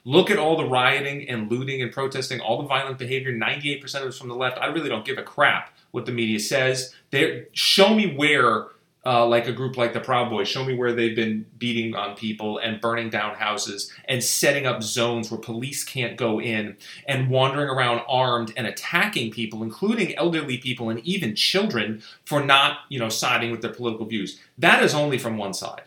Look 0.04 0.30
at 0.30 0.38
all 0.38 0.58
the 0.58 0.64
rioting 0.64 1.26
and 1.28 1.50
looting 1.50 1.80
and 1.80 1.90
protesting, 1.90 2.40
all 2.40 2.60
the 2.60 2.68
violent 2.68 2.98
behavior, 2.98 3.32
98% 3.32 3.82
of 3.94 4.02
it 4.02 4.08
is 4.08 4.18
from 4.18 4.28
the 4.28 4.36
left. 4.36 4.58
I 4.58 4.66
really 4.66 4.88
don't 4.90 5.06
give 5.06 5.18
a 5.18 5.22
crap 5.22 5.74
what 5.90 6.06
the 6.06 6.12
media 6.12 6.40
says. 6.40 6.94
They 7.10 7.46
show 7.52 7.94
me 7.94 8.14
where, 8.14 8.66
uh, 9.06 9.26
like 9.26 9.46
a 9.46 9.52
group 9.52 9.76
like 9.76 9.94
the 9.94 10.00
Proud 10.00 10.28
Boys, 10.28 10.48
show 10.48 10.64
me 10.64 10.74
where 10.74 10.92
they've 10.92 11.16
been 11.16 11.46
beating 11.58 11.94
on 11.94 12.14
people 12.14 12.58
and 12.58 12.80
burning 12.80 13.08
down 13.08 13.36
houses 13.36 13.92
and 14.06 14.22
setting 14.22 14.66
up 14.66 14.82
zones 14.82 15.30
where 15.30 15.40
police 15.40 15.84
can't 15.84 16.16
go 16.16 16.40
in 16.40 16.76
and 17.06 17.30
wandering 17.30 17.68
around 17.68 18.02
armed 18.08 18.52
and 18.56 18.66
attacking 18.66 19.30
people, 19.30 19.62
including 19.62 20.14
elderly 20.16 20.58
people 20.58 20.90
and 20.90 21.00
even 21.00 21.34
children, 21.34 22.02
for 22.24 22.44
not, 22.44 22.80
you 22.88 22.98
know, 22.98 23.08
siding 23.08 23.50
with 23.50 23.62
their 23.62 23.72
political 23.72 24.04
views. 24.04 24.38
That 24.58 24.82
is 24.82 24.94
only 24.94 25.16
from 25.16 25.38
one 25.38 25.54
side. 25.54 25.82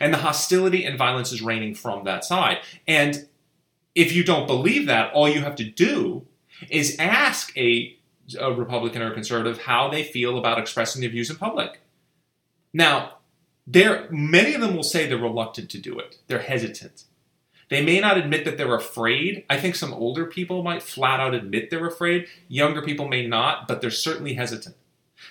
And 0.00 0.12
the 0.12 0.18
hostility 0.18 0.84
and 0.84 0.98
violence 0.98 1.32
is 1.32 1.42
raining 1.42 1.74
from 1.74 2.04
that 2.04 2.24
side. 2.24 2.58
And 2.86 3.26
if 3.94 4.12
you 4.12 4.24
don't 4.24 4.46
believe 4.46 4.86
that, 4.86 5.12
all 5.12 5.28
you 5.28 5.40
have 5.42 5.56
to 5.56 5.64
do 5.64 6.26
is 6.70 6.96
ask 6.98 7.56
a 7.56 7.96
a 8.38 8.52
Republican 8.52 9.02
or 9.02 9.10
a 9.10 9.14
conservative 9.14 9.62
how 9.62 9.88
they 9.88 10.02
feel 10.02 10.38
about 10.38 10.58
expressing 10.58 11.00
their 11.00 11.10
views 11.10 11.30
in 11.30 11.36
public. 11.36 11.80
Now, 12.72 13.18
there 13.66 14.08
many 14.10 14.54
of 14.54 14.60
them 14.60 14.74
will 14.74 14.82
say 14.82 15.06
they're 15.06 15.18
reluctant 15.18 15.70
to 15.70 15.78
do 15.78 15.98
it. 15.98 16.18
They're 16.26 16.40
hesitant. 16.40 17.04
They 17.70 17.82
may 17.82 17.98
not 18.00 18.18
admit 18.18 18.44
that 18.44 18.58
they're 18.58 18.74
afraid. 18.74 19.44
I 19.48 19.58
think 19.58 19.74
some 19.74 19.94
older 19.94 20.26
people 20.26 20.62
might 20.62 20.82
flat 20.82 21.20
out 21.20 21.34
admit 21.34 21.70
they're 21.70 21.86
afraid. 21.86 22.26
Younger 22.48 22.82
people 22.82 23.08
may 23.08 23.26
not, 23.26 23.66
but 23.66 23.80
they're 23.80 23.90
certainly 23.90 24.34
hesitant. 24.34 24.76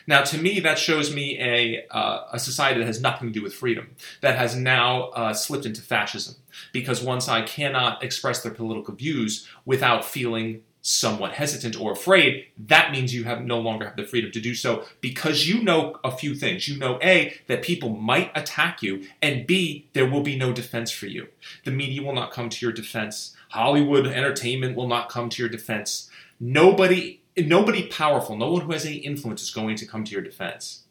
Now, 0.08 0.24
to 0.24 0.38
me, 0.38 0.60
that 0.60 0.80
shows 0.80 1.14
me 1.14 1.40
a, 1.40 1.86
uh, 1.92 2.26
a 2.32 2.40
society 2.40 2.80
that 2.80 2.88
has 2.88 3.02
nothing 3.02 3.28
to 3.28 3.34
do 3.34 3.44
with 3.44 3.54
freedom, 3.54 3.92
that 4.22 4.38
has 4.38 4.56
now 4.56 5.10
uh, 5.10 5.34
slipped 5.34 5.66
into 5.66 5.82
fascism, 5.82 6.36
because 6.72 7.04
one 7.04 7.22
side 7.22 7.48
cannot 7.48 8.04
express 8.04 8.42
their 8.42 8.52
political 8.52 8.96
views 8.96 9.48
without 9.66 10.04
feeling 10.04 10.62
somewhat 10.84 11.32
hesitant 11.32 11.80
or 11.80 11.94
afraid, 11.94 12.46
that 12.58 12.92
means 12.92 13.16
you 13.16 13.24
have 13.24 13.42
no 13.42 13.58
longer 13.58 13.86
have 13.86 13.96
the 13.96 14.04
freedom 14.04 14.30
to 14.30 14.42
do 14.42 14.54
so 14.54 14.84
because 15.00 15.48
you 15.48 15.64
know 15.64 15.98
a 16.04 16.12
few 16.12 16.36
things. 16.36 16.68
You 16.68 16.78
know 16.78 17.00
A, 17.02 17.34
that 17.48 17.64
people 17.64 17.90
might 17.90 18.32
attack 18.36 18.84
you, 18.84 19.06
and 19.22 19.48
B, 19.48 19.88
there 19.94 20.10
will 20.10 20.22
be 20.22 20.38
no 20.38 20.52
defense 20.52 20.92
for 20.92 21.08
you. 21.08 21.30
The 21.64 21.72
media 21.72 22.04
will 22.04 22.14
not 22.14 22.32
come 22.32 22.50
to 22.50 22.66
your 22.66 22.74
defense. 22.74 23.36
Hollywood 23.50 24.06
entertainment 24.06 24.76
will 24.76 24.88
not 24.88 25.10
come 25.10 25.30
to 25.30 25.42
your 25.42 25.50
defense. 25.50 26.10
Nobody 26.40 27.22
nobody 27.38 27.88
powerful, 27.88 28.38
no 28.38 28.52
one 28.52 28.62
who 28.62 28.72
has 28.74 28.86
any 28.86 28.98
influence 28.98 29.42
is 29.42 29.52
going 29.52 29.76
to 29.78 29.88
come 29.88 30.04
to 30.04 30.12
your 30.12 30.22
defense. 30.22 30.84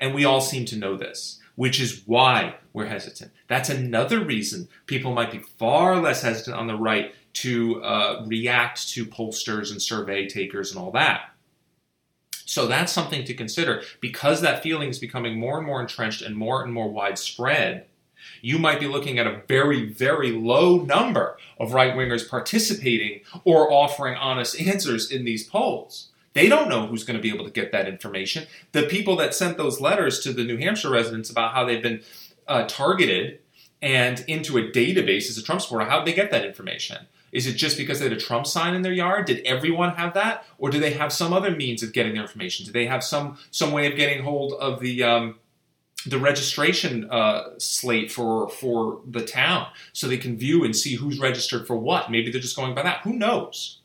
And 0.00 0.14
we 0.14 0.24
all 0.24 0.40
seem 0.40 0.64
to 0.66 0.76
know 0.76 0.96
this, 0.96 1.40
which 1.54 1.80
is 1.80 2.02
why 2.06 2.56
we're 2.72 2.86
hesitant. 2.86 3.32
That's 3.46 3.70
another 3.70 4.22
reason 4.22 4.68
people 4.86 5.14
might 5.14 5.32
be 5.32 5.38
far 5.38 6.00
less 6.00 6.22
hesitant 6.22 6.56
on 6.56 6.66
the 6.66 6.76
right 6.76 7.14
to 7.34 7.82
uh, 7.82 8.24
react 8.26 8.88
to 8.90 9.04
pollsters 9.06 9.70
and 9.70 9.80
survey 9.80 10.28
takers 10.28 10.70
and 10.70 10.80
all 10.80 10.90
that. 10.92 11.32
So 12.44 12.66
that's 12.66 12.92
something 12.92 13.24
to 13.24 13.34
consider. 13.34 13.82
Because 14.00 14.40
that 14.40 14.62
feeling 14.62 14.88
is 14.88 14.98
becoming 14.98 15.38
more 15.38 15.58
and 15.58 15.66
more 15.66 15.80
entrenched 15.80 16.22
and 16.22 16.34
more 16.36 16.62
and 16.62 16.72
more 16.72 16.90
widespread, 16.90 17.86
you 18.40 18.58
might 18.58 18.80
be 18.80 18.86
looking 18.86 19.18
at 19.18 19.26
a 19.26 19.42
very, 19.46 19.92
very 19.92 20.32
low 20.32 20.78
number 20.78 21.36
of 21.60 21.72
right 21.72 21.94
wingers 21.94 22.28
participating 22.28 23.20
or 23.44 23.72
offering 23.72 24.16
honest 24.16 24.60
answers 24.60 25.10
in 25.10 25.24
these 25.24 25.44
polls. 25.44 26.08
They 26.34 26.48
don't 26.48 26.68
know 26.68 26.86
who's 26.86 27.04
going 27.04 27.16
to 27.16 27.22
be 27.22 27.32
able 27.34 27.44
to 27.44 27.50
get 27.50 27.72
that 27.72 27.88
information. 27.88 28.46
The 28.72 28.84
people 28.84 29.16
that 29.16 29.34
sent 29.34 29.56
those 29.56 29.80
letters 29.80 30.20
to 30.20 30.32
the 30.32 30.44
New 30.44 30.56
Hampshire 30.56 30.90
residents 30.90 31.30
about 31.30 31.52
how 31.52 31.64
they've 31.64 31.82
been 31.82 32.02
uh, 32.46 32.64
targeted 32.66 33.40
and 33.82 34.24
into 34.26 34.56
a 34.58 34.62
database 34.62 35.28
as 35.28 35.38
a 35.38 35.42
Trump 35.42 35.60
supporter, 35.60 35.88
how 35.88 35.98
did 35.98 36.06
they 36.06 36.16
get 36.16 36.30
that 36.30 36.44
information? 36.44 37.06
Is 37.32 37.46
it 37.46 37.54
just 37.54 37.76
because 37.76 37.98
they 37.98 38.06
had 38.06 38.16
a 38.16 38.20
Trump 38.20 38.46
sign 38.46 38.74
in 38.74 38.82
their 38.82 38.92
yard? 38.92 39.26
Did 39.26 39.44
everyone 39.44 39.94
have 39.94 40.14
that, 40.14 40.44
or 40.58 40.70
do 40.70 40.80
they 40.80 40.92
have 40.92 41.12
some 41.12 41.32
other 41.32 41.50
means 41.50 41.82
of 41.82 41.92
getting 41.92 42.14
their 42.14 42.22
information? 42.22 42.66
Do 42.66 42.72
they 42.72 42.86
have 42.86 43.04
some 43.04 43.38
some 43.50 43.72
way 43.72 43.90
of 43.90 43.96
getting 43.96 44.22
hold 44.22 44.54
of 44.54 44.80
the 44.80 45.02
um, 45.02 45.36
the 46.06 46.18
registration 46.18 47.10
uh, 47.10 47.58
slate 47.58 48.10
for 48.10 48.48
for 48.48 49.00
the 49.06 49.24
town 49.24 49.66
so 49.92 50.06
they 50.06 50.16
can 50.16 50.36
view 50.36 50.64
and 50.64 50.74
see 50.74 50.94
who's 50.94 51.18
registered 51.18 51.66
for 51.66 51.76
what. 51.76 52.10
Maybe 52.10 52.30
they're 52.30 52.40
just 52.40 52.56
going 52.56 52.74
by 52.74 52.82
that. 52.82 53.00
Who 53.02 53.12
knows? 53.12 53.80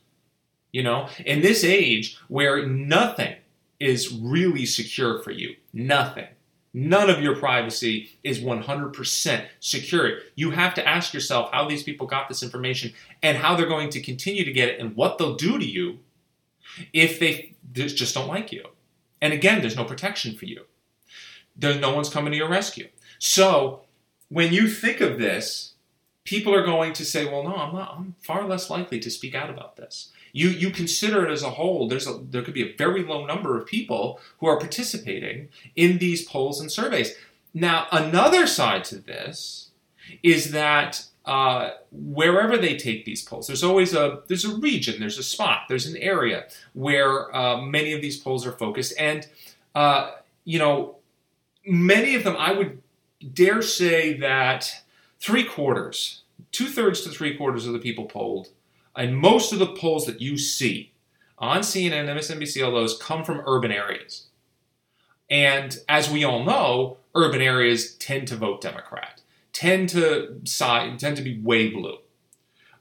You 0.72 0.82
know, 0.82 1.08
in 1.24 1.42
this 1.42 1.64
age 1.64 2.18
where 2.28 2.66
nothing 2.66 3.36
is 3.78 4.12
really 4.12 4.66
secure 4.66 5.22
for 5.22 5.30
you, 5.30 5.56
nothing. 5.72 6.26
None 6.74 7.08
of 7.08 7.22
your 7.22 7.36
privacy 7.36 8.18
is 8.24 8.40
100% 8.40 9.46
secure. 9.60 10.18
You 10.34 10.50
have 10.50 10.74
to 10.74 10.86
ask 10.86 11.14
yourself 11.14 11.50
how 11.52 11.68
these 11.68 11.84
people 11.84 12.06
got 12.06 12.28
this 12.28 12.42
information 12.42 12.92
and 13.22 13.38
how 13.38 13.54
they're 13.54 13.66
going 13.66 13.90
to 13.90 14.00
continue 14.02 14.44
to 14.44 14.52
get 14.52 14.68
it 14.68 14.80
and 14.80 14.96
what 14.96 15.16
they'll 15.16 15.36
do 15.36 15.58
to 15.58 15.64
you 15.64 16.00
if 16.92 17.18
they 17.20 17.54
just 17.72 18.14
don't 18.14 18.28
like 18.28 18.50
you. 18.52 18.64
And 19.22 19.32
again, 19.32 19.60
there's 19.60 19.76
no 19.76 19.84
protection 19.84 20.34
for 20.34 20.44
you 20.44 20.64
there's 21.56 21.80
no 21.80 21.94
one's 21.94 22.08
coming 22.08 22.32
to 22.32 22.36
your 22.36 22.48
rescue. 22.48 22.88
So 23.18 23.82
when 24.28 24.52
you 24.52 24.68
think 24.68 25.00
of 25.00 25.18
this, 25.18 25.74
people 26.24 26.54
are 26.54 26.64
going 26.64 26.92
to 26.94 27.04
say, 27.04 27.24
"Well, 27.24 27.44
no, 27.44 27.54
I'm 27.54 27.74
not. 27.74 27.94
I'm 27.96 28.14
far 28.20 28.46
less 28.46 28.70
likely 28.70 28.98
to 29.00 29.10
speak 29.10 29.34
out 29.34 29.50
about 29.50 29.76
this." 29.76 30.10
You 30.34 30.48
you 30.48 30.70
consider 30.70 31.24
it 31.24 31.32
as 31.32 31.44
a 31.44 31.50
whole. 31.50 31.86
There's 31.88 32.08
a 32.08 32.18
there 32.18 32.42
could 32.42 32.54
be 32.54 32.68
a 32.68 32.76
very 32.76 33.04
low 33.04 33.24
number 33.24 33.56
of 33.56 33.66
people 33.66 34.20
who 34.40 34.48
are 34.48 34.58
participating 34.58 35.48
in 35.76 35.98
these 35.98 36.24
polls 36.24 36.60
and 36.60 36.70
surveys. 36.70 37.14
Now, 37.54 37.86
another 37.92 38.48
side 38.48 38.82
to 38.86 38.96
this 38.96 39.70
is 40.24 40.50
that 40.50 41.06
uh, 41.24 41.70
wherever 41.92 42.58
they 42.58 42.76
take 42.76 43.04
these 43.04 43.22
polls, 43.22 43.46
there's 43.46 43.62
always 43.62 43.94
a 43.94 44.22
there's 44.26 44.44
a 44.44 44.56
region, 44.56 44.98
there's 44.98 45.18
a 45.18 45.22
spot, 45.22 45.60
there's 45.68 45.86
an 45.86 45.96
area 45.98 46.46
where 46.72 47.34
uh, 47.34 47.60
many 47.60 47.92
of 47.92 48.02
these 48.02 48.16
polls 48.16 48.44
are 48.44 48.52
focused, 48.52 48.92
and 48.98 49.28
uh, 49.76 50.10
you 50.44 50.58
know 50.58 50.96
many 51.64 52.16
of 52.16 52.24
them, 52.24 52.36
I 52.36 52.52
would 52.52 52.82
dare 53.32 53.62
say 53.62 54.14
that 54.14 54.82
three 55.20 55.44
quarters, 55.44 56.22
two 56.50 56.66
thirds 56.66 57.02
to 57.02 57.10
three 57.10 57.36
quarters 57.36 57.68
of 57.68 57.72
the 57.72 57.78
people 57.78 58.06
polled, 58.06 58.48
and 58.96 59.16
most 59.16 59.52
of 59.52 59.58
the 59.58 59.74
polls 59.74 60.06
that 60.06 60.20
you 60.20 60.38
see 60.38 60.92
on 61.38 61.60
CNN, 61.60 62.08
and 62.08 62.18
MSNBC, 62.18 62.64
all 62.64 62.72
those 62.72 62.96
come 62.96 63.24
from 63.24 63.42
urban 63.46 63.72
areas. 63.72 64.26
And 65.28 65.76
as 65.88 66.10
we 66.10 66.24
all 66.24 66.44
know, 66.44 66.98
urban 67.14 67.40
areas 67.42 67.94
tend 67.94 68.28
to 68.28 68.36
vote 68.36 68.60
Democrat, 68.60 69.20
tend 69.52 69.88
to 69.90 70.40
side, 70.44 70.98
tend 70.98 71.16
to 71.16 71.22
be 71.22 71.40
way 71.40 71.70
blue. 71.70 71.98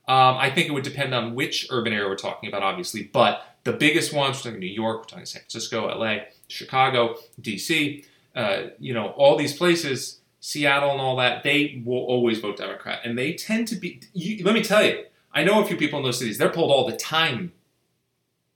Um, 0.06 0.36
I 0.38 0.50
think 0.50 0.68
it 0.68 0.72
would 0.74 0.84
depend 0.84 1.14
on 1.14 1.34
which 1.34 1.68
urban 1.70 1.94
area 1.94 2.08
we're 2.08 2.16
talking 2.16 2.50
about, 2.50 2.62
obviously, 2.62 3.04
but 3.04 3.46
the 3.64 3.72
biggest 3.72 4.14
ones, 4.14 4.38
we're 4.38 4.52
talking 4.52 4.60
New 4.60 4.68
York, 4.68 5.00
we're 5.00 5.06
talking 5.06 5.26
San 5.26 5.42
Francisco, 5.42 5.88
LA, 5.88 6.18
Chicago, 6.48 7.16
DC, 7.42 8.04
uh, 8.36 8.64
you 8.80 8.94
know, 8.94 9.10
all 9.10 9.38
these 9.38 9.56
places, 9.56 10.20
Seattle 10.42 10.92
and 10.92 11.00
all 11.00 11.16
that, 11.16 11.44
they 11.44 11.82
will 11.86 12.04
always 12.04 12.40
vote 12.40 12.58
Democrat. 12.58 13.00
And 13.06 13.18
they 13.18 13.34
tend 13.34 13.70
to 13.70 13.76
be, 13.76 14.02
you, 14.14 14.44
let 14.44 14.54
me 14.54 14.62
tell 14.62 14.84
you, 14.84 15.06
I 15.34 15.44
know 15.44 15.62
a 15.62 15.66
few 15.66 15.78
people 15.78 16.00
in 16.00 16.06
those 16.06 16.20
cities, 16.20 16.38
they're 16.38 16.50
polled 16.50 16.72
all 16.72 16.88
the 16.88 16.96
time. 16.96 17.54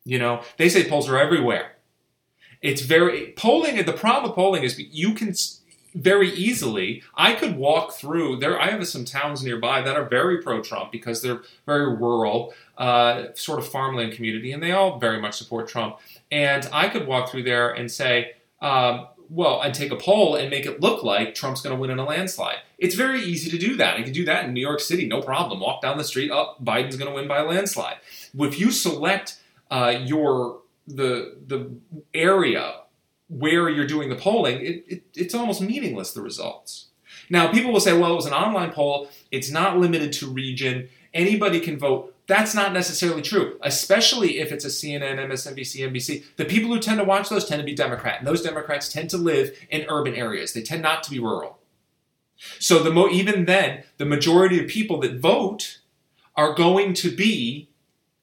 You 0.03 0.19
know, 0.19 0.41
they 0.57 0.69
say 0.69 0.87
polls 0.87 1.09
are 1.09 1.17
everywhere. 1.17 1.73
It's 2.61 2.81
very, 2.81 3.33
polling, 3.37 3.83
the 3.85 3.93
problem 3.93 4.31
with 4.31 4.35
polling 4.35 4.63
is 4.63 4.79
you 4.79 5.13
can 5.13 5.33
very 5.93 6.29
easily, 6.29 7.03
I 7.15 7.33
could 7.33 7.57
walk 7.57 7.93
through 7.93 8.37
there. 8.37 8.59
I 8.59 8.67
have 8.67 8.87
some 8.87 9.05
towns 9.05 9.43
nearby 9.43 9.81
that 9.81 9.95
are 9.95 10.05
very 10.05 10.41
pro 10.41 10.61
Trump 10.61 10.91
because 10.91 11.21
they're 11.21 11.41
very 11.65 11.95
rural, 11.95 12.53
uh, 12.77 13.25
sort 13.33 13.59
of 13.59 13.67
farmland 13.67 14.13
community, 14.13 14.51
and 14.51 14.61
they 14.61 14.71
all 14.71 14.99
very 14.99 15.19
much 15.19 15.37
support 15.37 15.67
Trump. 15.67 15.97
And 16.31 16.69
I 16.71 16.89
could 16.89 17.07
walk 17.07 17.29
through 17.29 17.43
there 17.43 17.71
and 17.71 17.91
say, 17.91 18.33
um, 18.61 19.07
well, 19.29 19.61
and 19.61 19.73
take 19.73 19.91
a 19.91 19.95
poll 19.95 20.35
and 20.35 20.49
make 20.49 20.65
it 20.65 20.79
look 20.81 21.03
like 21.03 21.35
Trump's 21.35 21.61
going 21.61 21.75
to 21.75 21.79
win 21.79 21.89
in 21.89 21.99
a 21.99 22.05
landslide. 22.05 22.57
It's 22.77 22.95
very 22.95 23.21
easy 23.21 23.49
to 23.49 23.57
do 23.57 23.75
that. 23.77 23.97
I 23.97 24.03
can 24.03 24.13
do 24.13 24.25
that 24.25 24.45
in 24.45 24.53
New 24.53 24.61
York 24.61 24.79
City, 24.79 25.07
no 25.07 25.21
problem. 25.21 25.59
Walk 25.59 25.81
down 25.81 25.97
the 25.97 26.03
street, 26.03 26.31
up, 26.31 26.57
oh, 26.59 26.63
Biden's 26.63 26.95
going 26.95 27.09
to 27.09 27.15
win 27.15 27.27
by 27.27 27.39
a 27.39 27.45
landslide. 27.45 27.97
If 28.37 28.59
you 28.59 28.71
select 28.71 29.39
uh, 29.69 29.95
your 30.03 30.61
the 30.87 31.37
the 31.45 31.71
area 32.13 32.81
where 33.29 33.69
you're 33.69 33.87
doing 33.87 34.09
the 34.09 34.15
polling, 34.15 34.65
it, 34.65 34.85
it, 34.87 35.03
it's 35.15 35.35
almost 35.35 35.61
meaningless. 35.61 36.13
The 36.13 36.21
results. 36.21 36.87
Now, 37.29 37.51
people 37.51 37.73
will 37.73 37.81
say, 37.81 37.97
well, 37.97 38.13
it 38.13 38.15
was 38.15 38.25
an 38.25 38.33
online 38.33 38.71
poll. 38.71 39.09
It's 39.31 39.51
not 39.51 39.77
limited 39.77 40.13
to 40.13 40.27
region. 40.27 40.89
Anybody 41.13 41.59
can 41.59 41.77
vote. 41.77 42.15
That's 42.27 42.53
not 42.53 42.73
necessarily 42.73 43.21
true, 43.21 43.57
especially 43.61 44.39
if 44.39 44.51
it's 44.51 44.65
a 44.65 44.67
CNN, 44.67 45.17
MSNBC, 45.17 45.89
NBC. 45.89 46.25
The 46.35 46.43
people 46.43 46.69
who 46.69 46.79
tend 46.79 46.99
to 46.99 47.05
watch 47.05 47.29
those 47.29 47.45
tend 47.45 47.59
to 47.59 47.65
be 47.65 47.73
Democrat, 47.73 48.19
and 48.19 48.27
those 48.27 48.41
Democrats 48.41 48.91
tend 48.91 49.09
to 49.11 49.17
live 49.17 49.57
in 49.69 49.85
urban 49.87 50.13
areas. 50.13 50.51
They 50.51 50.61
tend 50.61 50.81
not 50.81 51.03
to 51.03 51.11
be 51.11 51.19
rural. 51.19 51.57
So 52.59 52.83
the 52.83 52.91
mo- 52.91 53.09
even 53.09 53.45
then, 53.45 53.83
the 53.97 54.05
majority 54.05 54.61
of 54.61 54.69
people 54.69 54.99
that 54.99 55.19
vote 55.19 55.79
are 56.35 56.53
going 56.53 56.93
to 56.95 57.15
be 57.15 57.69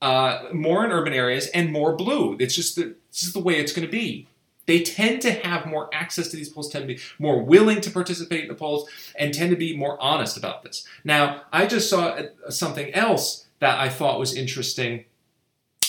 uh, 0.02 0.50
more 0.52 0.84
in 0.84 0.92
urban 0.92 1.14
areas 1.14 1.46
and 1.49 1.73
more 1.73 1.96
blue. 1.96 2.37
It's 2.38 2.54
just 2.54 2.76
the, 2.76 2.94
this 3.11 3.23
is 3.23 3.32
the 3.32 3.40
way 3.40 3.54
it's 3.54 3.73
going 3.73 3.87
to 3.87 3.90
be. 3.90 4.28
They 4.66 4.82
tend 4.82 5.23
to 5.23 5.32
have 5.32 5.66
more 5.66 5.88
access 5.92 6.28
to 6.28 6.37
these 6.37 6.49
polls, 6.49 6.70
tend 6.70 6.88
to 6.88 6.94
be 6.94 7.00
more 7.18 7.42
willing 7.42 7.80
to 7.82 7.90
participate 7.90 8.42
in 8.42 8.49
the 8.49 8.54
polls, 8.54 8.88
and 9.18 9.32
tend 9.32 9.50
to 9.50 9.56
be 9.56 9.76
more 9.76 10.00
honest 10.00 10.37
about 10.37 10.62
this. 10.62 10.87
Now, 11.04 11.42
I 11.52 11.66
just 11.66 11.88
saw 11.88 12.08
uh, 12.08 12.50
something 12.50 12.92
else 12.94 13.43
that 13.64 13.80
I 13.80 13.88
thought 13.88 14.18
was 14.18 14.37
interesting 14.37 15.04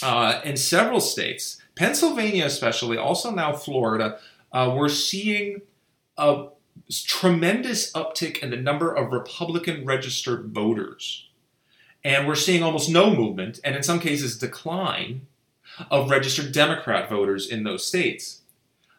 uh, 0.02 0.42
in 0.44 0.56
several 0.56 1.02
states, 1.02 1.58
Pennsylvania 1.76 2.46
especially, 2.46 2.98
also 2.98 3.32
now 3.32 3.54
Florida, 3.54 4.20
uh, 4.52 4.74
we're 4.76 4.90
seeing 4.90 5.62
a 6.18 6.48
tremendous 6.90 7.92
uptick 7.92 8.40
in 8.40 8.50
the 8.50 8.58
number 8.58 8.94
of 8.94 9.12
Republican 9.12 9.86
registered 9.86 10.46
voters. 10.54 11.28
And 12.04 12.28
we're 12.28 12.36
seeing 12.36 12.64
almost 12.64 12.90
no 12.90 13.14
movement, 13.14 13.60
and 13.64 13.76
in 13.76 13.84
some 13.84 14.00
cases, 14.00 14.38
decline 14.38 15.28
of 15.92 16.10
registered 16.10 16.52
Democrat 16.52 17.10
voters 17.10 17.50
in 17.50 17.64
those 17.64 17.86
states. 17.86 18.42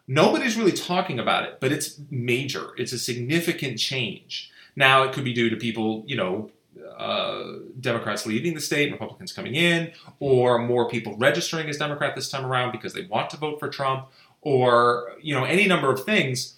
Nobody's 0.08 0.56
really 0.56 0.72
talking 0.72 1.18
about 1.18 1.44
it, 1.44 1.60
but 1.60 1.72
it's 1.72 1.98
major. 2.10 2.70
It's 2.76 2.92
a 2.92 2.98
significant 2.98 3.78
change. 3.78 4.50
Now, 4.74 5.04
it 5.04 5.12
could 5.12 5.24
be 5.24 5.32
due 5.32 5.48
to 5.48 5.56
people, 5.56 6.04
you 6.06 6.16
know, 6.16 6.50
uh, 6.96 7.58
Democrats 7.80 8.26
leaving 8.26 8.54
the 8.54 8.60
state, 8.60 8.92
Republicans 8.92 9.32
coming 9.32 9.54
in, 9.54 9.92
or 10.20 10.58
more 10.58 10.88
people 10.88 11.16
registering 11.16 11.68
as 11.68 11.76
Democrat 11.78 12.14
this 12.14 12.28
time 12.28 12.44
around 12.46 12.72
because 12.72 12.92
they 12.94 13.04
want 13.06 13.30
to 13.30 13.36
vote 13.36 13.58
for 13.60 13.68
Trump, 13.68 14.08
or 14.40 15.12
you 15.20 15.34
know 15.34 15.44
any 15.44 15.66
number 15.66 15.90
of 15.90 16.04
things. 16.04 16.56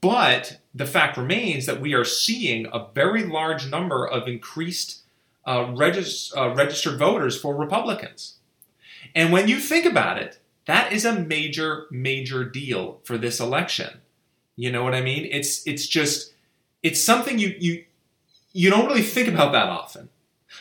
But 0.00 0.60
the 0.74 0.86
fact 0.86 1.16
remains 1.18 1.66
that 1.66 1.80
we 1.80 1.92
are 1.94 2.04
seeing 2.04 2.66
a 2.72 2.86
very 2.94 3.24
large 3.24 3.68
number 3.68 4.06
of 4.06 4.26
increased 4.28 5.02
uh, 5.46 5.72
regis- 5.76 6.32
uh, 6.36 6.54
registered 6.54 6.98
voters 6.98 7.38
for 7.38 7.54
Republicans. 7.54 8.36
And 9.14 9.32
when 9.32 9.48
you 9.48 9.58
think 9.60 9.84
about 9.84 10.18
it, 10.18 10.38
That 10.66 10.92
is 10.92 11.04
a 11.04 11.20
major, 11.20 11.86
major 11.90 12.44
deal 12.44 13.00
for 13.04 13.18
this 13.18 13.38
election. 13.40 14.00
You 14.56 14.72
know 14.72 14.82
what 14.82 14.94
I 14.94 15.02
mean? 15.02 15.28
It's 15.30 15.66
it's 15.66 15.86
just 15.86 16.32
it's 16.82 17.00
something 17.02 17.38
you 17.38 17.54
you 17.58 17.84
you 18.54 18.70
don't 18.70 18.86
really 18.86 19.02
think 19.02 19.28
about 19.28 19.52
that 19.52 19.68
often. 19.68 20.08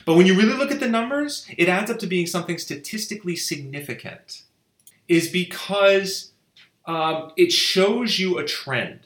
But 0.06 0.16
when 0.16 0.26
you 0.26 0.36
really 0.36 0.58
look 0.58 0.72
at 0.72 0.82
the 0.82 0.90
numbers, 0.90 1.48
it 1.58 1.70
adds 1.70 1.90
up 1.90 2.00
to 2.00 2.08
being 2.08 2.26
something 2.26 2.58
statistically 2.58 3.38
significant. 3.38 4.42
Is 5.08 5.30
because 5.30 6.32
um, 6.86 7.32
it 7.38 7.52
shows 7.52 8.20
you 8.20 8.38
a 8.38 8.46
trend. 8.46 9.02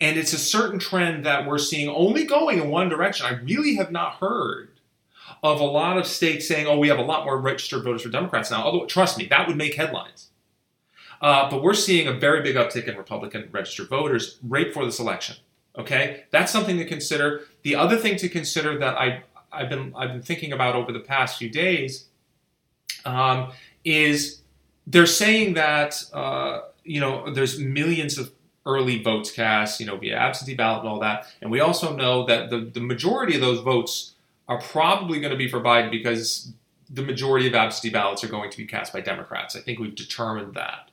And 0.00 0.18
it's 0.18 0.32
a 0.32 0.38
certain 0.38 0.78
trend 0.78 1.24
that 1.24 1.46
we're 1.46 1.58
seeing 1.58 1.88
only 1.88 2.24
going 2.24 2.58
in 2.58 2.68
one 2.68 2.88
direction. 2.88 3.26
I 3.26 3.40
really 3.40 3.76
have 3.76 3.90
not 3.90 4.14
heard 4.14 4.80
of 5.42 5.60
a 5.60 5.64
lot 5.64 5.98
of 5.98 6.06
states 6.06 6.46
saying, 6.48 6.66
oh, 6.66 6.78
we 6.78 6.88
have 6.88 6.98
a 6.98 7.02
lot 7.02 7.24
more 7.24 7.40
registered 7.40 7.84
voters 7.84 8.02
for 8.02 8.08
Democrats 8.08 8.50
now. 8.50 8.64
Although, 8.64 8.86
trust 8.86 9.18
me, 9.18 9.26
that 9.26 9.46
would 9.46 9.56
make 9.56 9.74
headlines. 9.74 10.30
Uh, 11.20 11.50
but 11.50 11.62
we're 11.62 11.74
seeing 11.74 12.06
a 12.06 12.12
very 12.12 12.42
big 12.42 12.56
uptick 12.56 12.86
in 12.86 12.96
Republican 12.96 13.48
registered 13.52 13.88
voters 13.88 14.38
right 14.42 14.68
before 14.68 14.84
this 14.84 15.00
election. 15.00 15.36
Okay, 15.76 16.24
that's 16.30 16.50
something 16.50 16.76
to 16.78 16.84
consider. 16.84 17.42
The 17.62 17.76
other 17.76 17.96
thing 17.96 18.16
to 18.16 18.28
consider 18.28 18.78
that 18.78 18.96
I, 18.96 19.22
I've 19.52 19.68
been 19.68 19.92
I've 19.96 20.10
been 20.10 20.22
thinking 20.22 20.52
about 20.52 20.74
over 20.74 20.92
the 20.92 21.00
past 21.00 21.38
few 21.38 21.50
days 21.50 22.06
um, 23.04 23.52
is 23.84 24.42
they're 24.86 25.06
saying 25.06 25.54
that 25.54 26.02
uh, 26.12 26.62
you 26.84 27.00
know 27.00 27.32
there's 27.32 27.58
millions 27.58 28.18
of 28.18 28.32
early 28.66 29.02
votes 29.02 29.30
cast, 29.30 29.80
you 29.80 29.86
know, 29.86 29.96
via 29.96 30.16
absentee 30.16 30.54
ballot 30.54 30.80
and 30.80 30.88
all 30.88 31.00
that, 31.00 31.26
and 31.40 31.50
we 31.50 31.60
also 31.60 31.94
know 31.94 32.26
that 32.26 32.50
the 32.50 32.70
the 32.72 32.80
majority 32.80 33.34
of 33.34 33.40
those 33.40 33.60
votes 33.60 34.14
are 34.48 34.60
probably 34.60 35.20
going 35.20 35.30
to 35.30 35.36
be 35.36 35.48
for 35.48 35.60
Biden 35.60 35.90
because 35.90 36.52
the 36.90 37.02
majority 37.02 37.46
of 37.46 37.54
absentee 37.54 37.90
ballots 37.90 38.24
are 38.24 38.28
going 38.28 38.50
to 38.50 38.56
be 38.56 38.64
cast 38.64 38.92
by 38.92 39.00
Democrats. 39.00 39.54
I 39.54 39.60
think 39.60 39.78
we've 39.78 39.94
determined 39.94 40.54
that. 40.54 40.90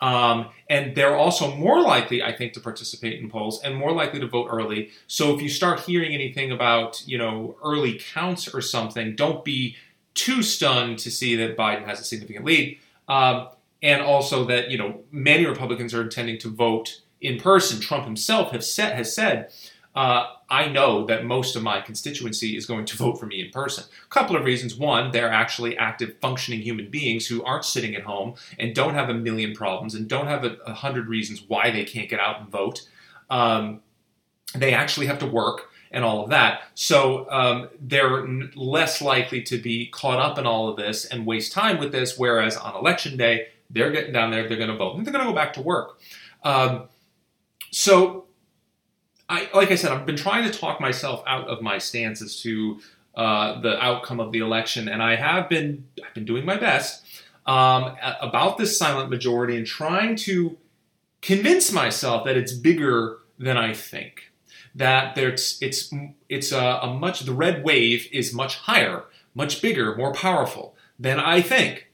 Um, 0.00 0.48
and 0.68 0.94
they're 0.94 1.16
also 1.16 1.54
more 1.54 1.82
likely, 1.82 2.22
I 2.22 2.32
think, 2.32 2.54
to 2.54 2.60
participate 2.60 3.20
in 3.20 3.28
polls 3.28 3.62
and 3.62 3.76
more 3.76 3.92
likely 3.92 4.20
to 4.20 4.26
vote 4.26 4.48
early. 4.50 4.90
So 5.06 5.34
if 5.34 5.42
you 5.42 5.48
start 5.48 5.80
hearing 5.80 6.14
anything 6.14 6.50
about, 6.52 7.06
you 7.06 7.18
know, 7.18 7.56
early 7.62 7.98
counts 7.98 8.52
or 8.54 8.62
something, 8.62 9.14
don't 9.14 9.44
be 9.44 9.76
too 10.14 10.42
stunned 10.42 10.98
to 11.00 11.10
see 11.10 11.36
that 11.36 11.56
Biden 11.56 11.84
has 11.84 12.00
a 12.00 12.04
significant 12.04 12.44
lead. 12.44 12.78
Um, 13.08 13.48
and 13.82 14.02
also 14.02 14.44
that, 14.46 14.70
you 14.70 14.78
know, 14.78 15.00
many 15.10 15.46
Republicans 15.46 15.92
are 15.94 16.02
intending 16.02 16.38
to 16.38 16.48
vote 16.48 17.02
in 17.20 17.38
person. 17.38 17.80
Trump 17.80 18.04
himself 18.04 18.52
has 18.52 18.70
said, 18.72 18.96
has 18.96 19.14
said 19.14 19.50
uh, 19.94 20.26
I 20.48 20.68
know 20.68 21.04
that 21.06 21.24
most 21.24 21.56
of 21.56 21.62
my 21.62 21.80
constituency 21.80 22.56
is 22.56 22.66
going 22.66 22.84
to 22.86 22.96
vote 22.96 23.18
for 23.18 23.26
me 23.26 23.44
in 23.44 23.50
person. 23.50 23.84
A 24.04 24.08
couple 24.08 24.36
of 24.36 24.44
reasons. 24.44 24.76
One, 24.76 25.10
they're 25.10 25.30
actually 25.30 25.76
active, 25.76 26.16
functioning 26.20 26.60
human 26.60 26.90
beings 26.90 27.26
who 27.26 27.42
aren't 27.44 27.64
sitting 27.64 27.94
at 27.94 28.02
home 28.02 28.34
and 28.58 28.74
don't 28.74 28.94
have 28.94 29.08
a 29.08 29.14
million 29.14 29.54
problems 29.54 29.94
and 29.94 30.08
don't 30.08 30.26
have 30.26 30.44
a, 30.44 30.56
a 30.66 30.74
hundred 30.74 31.08
reasons 31.08 31.44
why 31.46 31.70
they 31.70 31.84
can't 31.84 32.08
get 32.08 32.20
out 32.20 32.40
and 32.40 32.48
vote. 32.48 32.88
Um, 33.30 33.80
they 34.54 34.74
actually 34.74 35.06
have 35.06 35.18
to 35.20 35.26
work 35.26 35.70
and 35.90 36.04
all 36.04 36.22
of 36.22 36.30
that. 36.30 36.62
So 36.74 37.28
um, 37.30 37.68
they're 37.80 38.24
n- 38.24 38.52
less 38.54 39.02
likely 39.02 39.42
to 39.42 39.58
be 39.58 39.86
caught 39.86 40.18
up 40.18 40.38
in 40.38 40.46
all 40.46 40.68
of 40.68 40.76
this 40.76 41.04
and 41.04 41.26
waste 41.26 41.52
time 41.52 41.78
with 41.78 41.90
this. 41.90 42.16
Whereas 42.16 42.56
on 42.56 42.76
election 42.76 43.16
day, 43.16 43.48
they're 43.70 43.90
getting 43.90 44.12
down 44.12 44.30
there, 44.30 44.48
they're 44.48 44.56
going 44.58 44.70
to 44.70 44.76
vote, 44.76 44.96
and 44.96 45.06
they're 45.06 45.12
going 45.12 45.24
to 45.24 45.30
go 45.30 45.34
back 45.34 45.52
to 45.54 45.62
work. 45.62 46.00
Um, 46.42 46.88
so 47.70 48.26
I, 49.30 49.48
like 49.54 49.70
I 49.70 49.76
said, 49.76 49.92
I've 49.92 50.04
been 50.04 50.16
trying 50.16 50.50
to 50.50 50.58
talk 50.58 50.80
myself 50.80 51.22
out 51.24 51.46
of 51.46 51.62
my 51.62 51.78
stance 51.78 52.20
as 52.20 52.42
to 52.42 52.80
uh, 53.14 53.60
the 53.60 53.82
outcome 53.82 54.18
of 54.18 54.32
the 54.32 54.40
election, 54.40 54.88
and 54.88 55.00
I 55.00 55.14
have 55.14 55.48
been 55.48 55.86
I've 56.04 56.12
been 56.14 56.24
doing 56.24 56.44
my 56.44 56.56
best 56.56 57.04
um, 57.46 57.96
about 58.20 58.58
this 58.58 58.76
silent 58.76 59.08
majority 59.08 59.56
and 59.56 59.66
trying 59.66 60.16
to 60.16 60.58
convince 61.22 61.72
myself 61.72 62.24
that 62.24 62.36
it's 62.36 62.52
bigger 62.52 63.18
than 63.38 63.56
I 63.56 63.72
think. 63.72 64.32
That 64.74 65.14
there's 65.14 65.58
it's 65.62 65.94
it's 66.28 66.50
a, 66.50 66.80
a 66.82 66.94
much 66.94 67.20
the 67.20 67.32
red 67.32 67.64
wave 67.64 68.08
is 68.12 68.34
much 68.34 68.56
higher, 68.56 69.04
much 69.34 69.62
bigger, 69.62 69.94
more 69.94 70.12
powerful 70.12 70.74
than 70.98 71.20
I 71.20 71.40
think. 71.40 71.88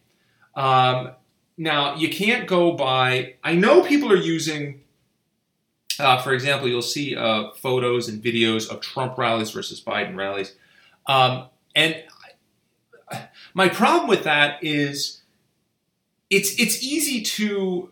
Um, 0.55 1.11
now 1.59 1.97
you 1.97 2.09
can't 2.09 2.47
go 2.47 2.73
by. 2.73 3.35
I 3.45 3.55
know 3.55 3.83
people 3.83 4.11
are 4.11 4.17
using 4.17 4.83
uh, 5.99 6.21
for 6.21 6.33
example, 6.33 6.69
you'll 6.69 6.83
see 6.83 7.17
uh, 7.17 7.51
photos 7.53 8.09
and 8.09 8.23
videos 8.23 8.71
of 8.71 8.81
Trump 8.81 9.17
rallies 9.19 9.51
versus 9.51 9.81
Biden 9.81 10.17
rallies. 10.17 10.55
Um, 11.07 11.47
and 11.75 12.03
my 13.55 13.69
problem 13.69 14.09
with 14.09 14.25
that 14.25 14.63
is 14.63 15.23
it's 16.31 16.59
it's 16.59 16.83
easy 16.83 17.23
to 17.23 17.91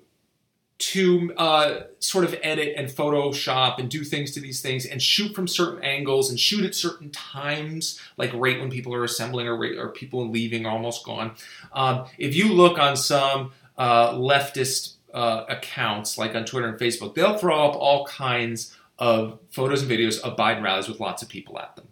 to 0.77 1.33
uh, 1.37 1.81
sort 2.01 2.25
of 2.25 2.35
edit 2.43 2.75
and 2.77 2.89
Photoshop 2.89 3.79
and 3.79 3.89
do 3.89 4.03
things 4.03 4.33
to 4.33 4.41
these 4.41 4.61
things 4.61 4.85
and 4.85 5.01
shoot 5.01 5.35
from 5.35 5.47
certain 5.47 5.83
angles 5.85 6.31
and 6.31 6.39
shoot 6.39 6.65
at 6.65 6.75
certain 6.75 7.11
times, 7.11 8.01
like 8.17 8.33
right 8.35 8.61
when 8.61 8.71
people 8.71 8.93
are 8.93 9.05
assembling 9.05 9.47
or, 9.47 9.55
or 9.79 9.91
people 9.91 10.29
leaving 10.29 10.67
almost 10.67 11.05
gone. 11.05 11.33
Um, 11.73 12.07
if 12.19 12.35
you 12.35 12.53
look 12.53 12.79
on 12.79 12.97
some 12.97 13.53
uh, 13.79 14.13
leftist 14.15 14.94
uh, 15.15 15.45
accounts 15.49 16.19
like 16.19 16.35
on 16.35 16.45
Twitter 16.45 16.69
and 16.69 16.79
Facebook, 16.79 17.15
they'll 17.15 17.39
throw 17.39 17.69
up 17.69 17.77
all 17.77 18.07
kinds 18.07 18.77
of 18.99 19.39
photos 19.51 19.83
and 19.83 19.91
videos 19.91 20.21
of 20.21 20.37
Biden 20.37 20.63
rallies 20.63 20.89
with 20.89 21.01
lots 21.01 21.23
of 21.23 21.29
people 21.29 21.59
at 21.59 21.75
them, 21.77 21.89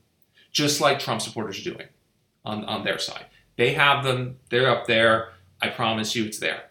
just 0.51 0.81
like 0.81 0.99
Trump 0.99 1.23
supporters 1.23 1.59
are 1.61 1.71
doing 1.71 1.87
on, 2.45 2.65
on 2.65 2.85
their 2.85 2.99
side. 2.99 3.27
They 3.57 3.75
have 3.75 4.05
them, 4.05 4.39
they're 4.51 4.71
up 4.71 4.87
there. 4.87 5.31
I 5.61 5.69
promise 5.69 6.17
you 6.17 6.25
it's 6.25 6.39
there. 6.39 6.65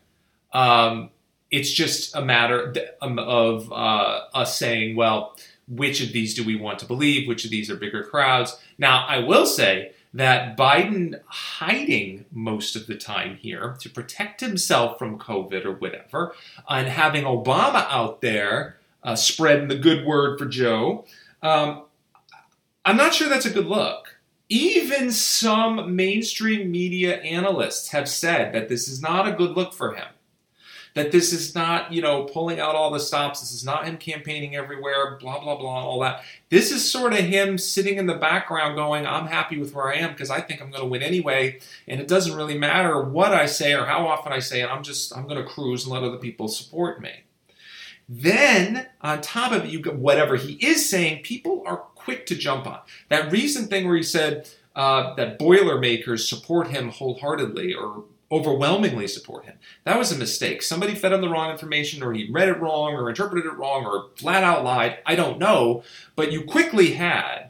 Um, 0.52 1.12
it's 1.50 1.72
just 1.72 2.16
a 2.16 2.22
matter 2.22 2.74
um, 3.02 3.20
of 3.20 3.72
uh, 3.72 4.22
us 4.34 4.58
saying, 4.58 4.96
well, 4.96 5.38
which 5.68 6.02
of 6.02 6.12
these 6.12 6.34
do 6.34 6.44
we 6.44 6.56
want 6.56 6.80
to 6.80 6.86
believe? 6.86 7.28
Which 7.28 7.46
of 7.46 7.52
these 7.52 7.70
are 7.70 7.76
bigger 7.76 8.04
crowds? 8.04 8.58
Now, 8.78 9.06
I 9.08 9.20
will 9.20 9.46
say 9.46 9.94
that 10.14 10.58
Biden 10.58 11.20
hiding 11.26 12.26
most 12.32 12.76
of 12.76 12.88
the 12.88 12.96
time 12.96 13.38
here 13.38 13.76
to 13.80 13.90
protect 13.90 14.42
himself 14.42 15.00
from 15.00 15.18
COVID 15.18 15.66
or 15.66 15.74
whatever, 15.74 16.36
and 16.70 16.88
having 16.88 17.24
Obama 17.24 17.86
out 17.90 18.22
there 18.22 18.78
uh, 19.04 19.16
spreading 19.16 19.68
the 19.68 19.78
good 19.78 20.06
word 20.06 20.38
for 20.38 20.46
Joe, 20.46 21.06
um, 21.42 21.84
I'm 22.84 22.98
not 22.98 23.14
sure 23.14 23.30
that's 23.30 23.46
a 23.46 23.52
good 23.52 23.68
look. 23.68 24.18
Even 24.50 25.12
some 25.12 25.96
mainstream 25.96 26.72
media 26.72 27.18
analysts 27.22 27.90
have 27.92 28.10
said 28.10 28.54
that 28.54 28.68
this 28.68 28.90
is 28.90 29.02
not 29.02 29.28
a 29.28 29.32
good 29.32 29.52
look 29.52 29.74
for 29.74 29.94
him 29.94 30.08
that 30.94 31.12
this 31.12 31.32
is 31.32 31.56
not, 31.56 31.94
you 31.94 32.02
know, 32.02 32.24
pulling 32.24 32.60
out 32.60 32.76
all 32.76 32.92
the 32.92 33.00
stops. 33.00 33.40
This 33.40 33.52
is 33.52 33.64
not 33.64 33.86
him 33.86 33.98
campaigning 33.98 34.56
everywhere, 34.56 35.18
blah, 35.20 35.40
blah, 35.40 35.56
blah, 35.56 35.86
all 35.86 36.00
that. 36.02 36.24
This 36.50 36.72
is 36.72 36.90
sort 36.90 37.14
of 37.14 37.20
him 37.20 37.58
sitting 37.58 37.98
in 37.98 38.08
the 38.08 38.16
background 38.16 38.76
going, 38.76 39.08
I'm 39.08 39.28
happy 39.28 39.58
with 39.58 39.74
where 39.74 39.88
I 39.88 39.96
am 39.96 40.12
because 40.12 40.30
I 40.30 40.42
think 40.42 40.62
I'm 40.62 40.70
going 40.70 40.84
to 40.84 40.90
win 40.90 41.02
anyway. 41.02 41.60
And 41.88 42.02
it 42.02 42.08
doesn't 42.08 42.36
really 42.36 42.58
matter 42.58 43.02
what 43.02 43.34
I 43.34 43.46
say 43.46 43.74
or 43.74 43.86
how 43.86 44.08
often 44.08 44.34
I 44.34 44.40
say 44.40 44.62
it. 44.62 44.70
I'm 44.70 44.84
just, 44.84 45.16
I'm 45.16 45.28
going 45.28 45.42
to 45.42 45.50
cruise 45.50 45.86
and 45.86 45.94
let 45.94 46.04
other 46.04 46.18
people 46.18 46.48
support 46.48 47.02
me. 47.02 47.12
Then, 48.10 48.88
on 49.00 49.22
top 49.22 49.54
of 49.54 49.64
it, 49.64 49.72
you 49.72 49.80
get 49.80 49.96
whatever 49.96 50.36
he 50.36 50.54
is 50.66 50.90
saying, 50.90 51.24
people 51.24 51.64
are 51.66 51.78
quick 51.78 52.26
to 52.26 52.36
jump 52.36 52.68
on. 52.68 52.80
That 53.08 53.32
recent 53.32 53.70
thing 53.70 53.88
where 53.88 53.96
he 53.96 54.04
said 54.04 54.50
uh, 54.76 55.14
that 55.16 55.40
Boilermakers 55.40 56.28
support 56.28 56.68
him 56.68 56.90
wholeheartedly 56.90 57.74
or 57.74 58.04
overwhelmingly 58.32 59.08
support 59.08 59.46
him. 59.46 59.56
That 59.84 59.98
was 59.98 60.12
a 60.12 60.18
mistake. 60.18 60.62
Somebody 60.62 60.96
fed 60.96 61.12
him 61.12 61.22
the 61.22 61.30
wrong 61.30 61.52
information, 61.52 62.02
or 62.02 62.14
he 62.14 62.32
read 62.32 62.50
it 62.50 62.60
wrong, 62.62 62.94
or 62.94 63.10
interpreted 63.10 63.46
it 63.46 63.58
wrong, 63.58 63.86
or 63.86 64.10
flat 64.16 64.44
out 64.44 64.64
lied. 64.64 65.00
I 65.06 65.16
don't 65.16 65.40
know. 65.40 65.84
But 66.16 66.32
you 66.32 66.44
quickly 66.44 66.94
had 66.94 67.50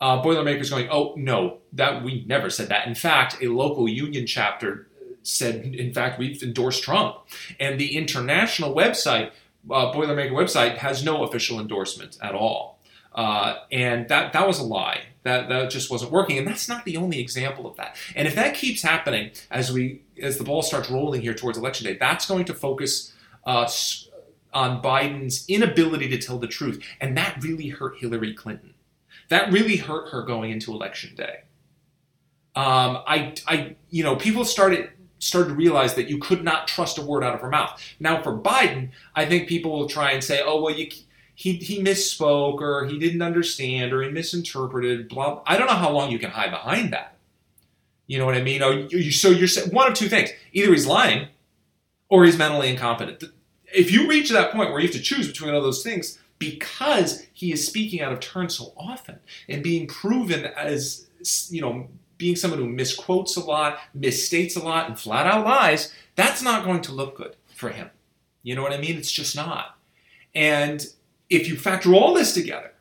uh, 0.00 0.22
Boilermakers 0.22 0.70
going, 0.70 0.88
oh, 0.90 1.14
no, 1.16 1.58
that 1.72 2.02
we 2.02 2.24
never 2.26 2.50
said 2.50 2.68
that. 2.68 2.86
In 2.86 2.94
fact, 2.94 3.36
a 3.42 3.48
local 3.48 3.88
union 3.88 4.26
chapter 4.26 4.86
said, 5.22 5.74
in 5.74 5.92
fact, 5.92 6.18
we've 6.18 6.42
endorsed 6.42 6.82
Trump. 6.82 7.16
And 7.58 7.78
the 7.78 7.96
international 7.96 8.74
website, 8.74 9.32
uh, 9.70 9.92
Boilermaker 9.92 10.32
website, 10.32 10.78
has 10.78 11.04
no 11.04 11.24
official 11.24 11.60
endorsement 11.60 12.16
at 12.22 12.34
all. 12.34 12.78
Uh, 13.14 13.56
and 13.72 14.08
that, 14.08 14.32
that 14.34 14.46
was 14.46 14.58
a 14.58 14.62
lie. 14.62 15.00
That, 15.26 15.48
that 15.48 15.70
just 15.70 15.90
wasn't 15.90 16.12
working. 16.12 16.38
And 16.38 16.46
that's 16.46 16.68
not 16.68 16.84
the 16.84 16.96
only 16.96 17.18
example 17.18 17.66
of 17.66 17.76
that. 17.76 17.96
And 18.14 18.28
if 18.28 18.34
that 18.36 18.54
keeps 18.54 18.82
happening 18.82 19.32
as 19.50 19.72
we 19.72 20.02
as 20.22 20.38
the 20.38 20.44
ball 20.44 20.62
starts 20.62 20.88
rolling 20.88 21.20
here 21.20 21.34
towards 21.34 21.58
election 21.58 21.86
day, 21.86 21.96
that's 21.98 22.26
going 22.26 22.44
to 22.46 22.54
focus 22.54 23.12
uh, 23.44 23.68
on 24.54 24.80
Biden's 24.80 25.44
inability 25.48 26.08
to 26.08 26.18
tell 26.18 26.38
the 26.38 26.46
truth. 26.46 26.82
And 27.00 27.16
that 27.16 27.42
really 27.42 27.68
hurt 27.68 27.98
Hillary 27.98 28.34
Clinton. 28.34 28.74
That 29.28 29.52
really 29.52 29.76
hurt 29.76 30.10
her 30.10 30.22
going 30.22 30.52
into 30.52 30.72
election 30.72 31.16
day. 31.16 31.40
Um, 32.54 33.02
I, 33.06 33.34
I, 33.46 33.76
you 33.90 34.04
know, 34.04 34.16
people 34.16 34.44
started 34.44 34.90
started 35.18 35.48
to 35.48 35.54
realize 35.54 35.94
that 35.94 36.08
you 36.08 36.18
could 36.18 36.44
not 36.44 36.68
trust 36.68 36.98
a 36.98 37.02
word 37.02 37.24
out 37.24 37.34
of 37.34 37.40
her 37.40 37.48
mouth. 37.48 37.82
Now, 37.98 38.22
for 38.22 38.36
Biden, 38.36 38.90
I 39.14 39.24
think 39.24 39.48
people 39.48 39.72
will 39.72 39.88
try 39.88 40.12
and 40.12 40.22
say, 40.22 40.40
"Oh, 40.44 40.62
well, 40.62 40.74
you, 40.74 40.88
he 41.36 41.52
he 41.52 41.80
misspoke, 41.80 42.60
or 42.60 42.86
he 42.86 42.98
didn't 42.98 43.22
understand, 43.22 43.92
or 43.92 44.02
he 44.02 44.10
misinterpreted." 44.10 45.08
Blah. 45.08 45.42
I 45.46 45.56
don't 45.56 45.68
know 45.68 45.74
how 45.74 45.92
long 45.92 46.10
you 46.10 46.18
can 46.18 46.30
hide 46.30 46.50
behind 46.50 46.92
that. 46.92 47.16
You 48.08 48.18
know 48.18 48.26
what 48.26 48.36
I 48.36 48.42
mean? 48.42 48.62
Oh, 48.62 48.88
you, 48.90 49.12
so 49.12 49.30
you're 49.30 49.48
one 49.70 49.86
of 49.86 49.94
two 49.94 50.08
things: 50.08 50.30
either 50.52 50.72
he's 50.72 50.86
lying, 50.86 51.28
or 52.08 52.24
he's 52.24 52.38
mentally 52.38 52.68
incompetent. 52.68 53.22
If 53.72 53.92
you 53.92 54.08
reach 54.08 54.30
that 54.30 54.52
point 54.52 54.70
where 54.70 54.80
you 54.80 54.88
have 54.88 54.96
to 54.96 55.02
choose 55.02 55.26
between 55.26 55.54
all 55.54 55.60
those 55.60 55.82
things, 55.82 56.18
because 56.38 57.26
he 57.32 57.52
is 57.52 57.66
speaking 57.66 58.00
out 58.00 58.12
of 58.12 58.20
turn 58.20 58.48
so 58.48 58.72
often 58.76 59.18
and 59.48 59.62
being 59.62 59.86
proven 59.86 60.44
as, 60.44 61.06
you 61.50 61.60
know, 61.60 61.88
being 62.18 62.36
someone 62.36 62.60
who 62.60 62.68
misquotes 62.68 63.36
a 63.36 63.44
lot, 63.44 63.78
misstates 63.96 64.56
a 64.56 64.60
lot, 64.60 64.88
and 64.88 64.98
flat 64.98 65.26
out 65.26 65.44
lies, 65.44 65.92
that's 66.14 66.42
not 66.42 66.64
going 66.64 66.80
to 66.82 66.92
look 66.92 67.16
good 67.16 67.36
for 67.54 67.70
him. 67.70 67.90
You 68.42 68.54
know 68.54 68.62
what 68.62 68.72
I 68.72 68.78
mean? 68.78 68.96
It's 68.96 69.12
just 69.12 69.36
not. 69.36 69.76
And 70.34 70.86
if 71.28 71.48
you 71.48 71.56
factor 71.56 71.94
all 71.94 72.14
this 72.14 72.32
together, 72.34 72.72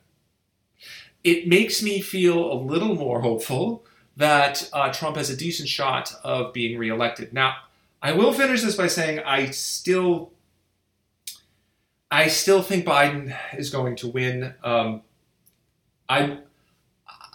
it 1.23 1.47
makes 1.47 1.81
me 1.81 2.01
feel 2.01 2.51
a 2.51 2.55
little 2.55 2.95
more 2.95 3.21
hopeful 3.21 3.83
that 4.17 4.69
uh, 4.71 4.91
Trump 4.93 5.17
has 5.17 5.29
a 5.29 5.35
decent 5.35 5.67
shot 5.67 6.13
of 6.23 6.53
being 6.53 6.77
reelected. 6.77 7.33
Now, 7.33 7.55
I 8.01 8.13
will 8.13 8.33
finish 8.33 8.61
this 8.61 8.75
by 8.75 8.87
saying 8.87 9.19
I 9.19 9.47
still, 9.49 10.31
I 12.11 12.27
still 12.27 12.61
think 12.61 12.85
Biden 12.85 13.35
is 13.57 13.69
going 13.69 13.95
to 13.97 14.07
win. 14.07 14.53
Um, 14.63 15.01
I, 16.07 16.37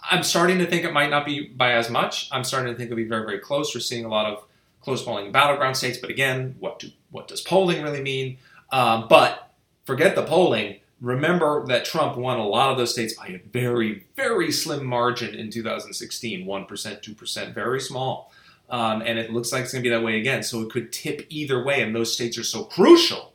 I'm 0.09 0.23
starting 0.23 0.57
to 0.59 0.65
think 0.65 0.85
it 0.85 0.93
might 0.93 1.09
not 1.09 1.25
be 1.25 1.47
by 1.47 1.73
as 1.73 1.89
much. 1.89 2.29
I'm 2.31 2.43
starting 2.43 2.73
to 2.73 2.77
think 2.77 2.87
it'll 2.87 2.97
be 2.97 3.03
very, 3.07 3.25
very 3.25 3.39
close. 3.39 3.75
We're 3.75 3.81
seeing 3.81 4.05
a 4.05 4.09
lot 4.09 4.31
of 4.31 4.43
close 4.81 5.03
polling 5.03 5.27
in 5.27 5.31
battleground 5.31 5.77
states, 5.77 5.97
but 5.97 6.09
again, 6.09 6.55
what 6.59 6.79
do 6.79 6.89
what 7.11 7.27
does 7.27 7.41
polling 7.41 7.83
really 7.83 8.01
mean? 8.01 8.37
Um, 8.71 9.07
but 9.09 9.51
forget 9.85 10.15
the 10.15 10.23
polling. 10.23 10.77
Remember 11.01 11.65
that 11.65 11.83
Trump 11.83 12.15
won 12.15 12.37
a 12.37 12.47
lot 12.47 12.71
of 12.71 12.77
those 12.77 12.93
states 12.93 13.15
by 13.15 13.27
a 13.27 13.39
very, 13.51 14.05
very 14.15 14.51
slim 14.51 14.85
margin 14.85 15.33
in 15.33 15.49
2016 15.49 16.45
1%, 16.45 16.67
2%, 16.67 17.53
very 17.55 17.81
small. 17.81 18.31
Um, 18.69 19.01
and 19.01 19.19
it 19.19 19.33
looks 19.33 19.51
like 19.51 19.63
it's 19.63 19.73
going 19.73 19.83
to 19.83 19.89
be 19.89 19.93
that 19.93 20.03
way 20.03 20.19
again. 20.19 20.43
So 20.43 20.61
it 20.61 20.69
could 20.69 20.93
tip 20.93 21.25
either 21.29 21.63
way, 21.63 21.81
and 21.81 21.93
those 21.93 22.13
states 22.13 22.37
are 22.37 22.43
so 22.43 22.63
crucial. 22.63 23.33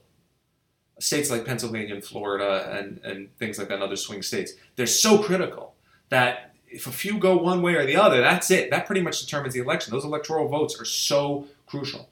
States 0.99 1.31
like 1.31 1.45
Pennsylvania 1.45 1.95
and 1.95 2.05
Florida 2.05 2.71
and, 2.73 2.99
and 3.05 3.37
things 3.37 3.59
like 3.59 3.69
that, 3.69 3.75
and 3.75 3.83
other 3.83 3.97
swing 3.97 4.23
states, 4.23 4.53
they're 4.77 4.87
so 4.87 5.23
critical 5.23 5.75
that 6.09 6.55
if 6.69 6.87
a 6.87 6.93
few 6.93 7.19
go 7.19 7.37
one 7.37 7.63
way 7.63 7.75
or 7.75 7.85
the 7.85 7.97
other, 7.97 8.21
that's 8.21 8.51
it. 8.51 8.71
That 8.71 8.87
pretty 8.87 9.03
much 9.03 9.21
determines 9.21 9.55
the 9.55 9.61
election. 9.61 9.93
Those 9.93 10.05
electoral 10.05 10.49
votes 10.49 10.81
are 10.81 10.85
so 10.85 11.47
crucial. 11.67 12.09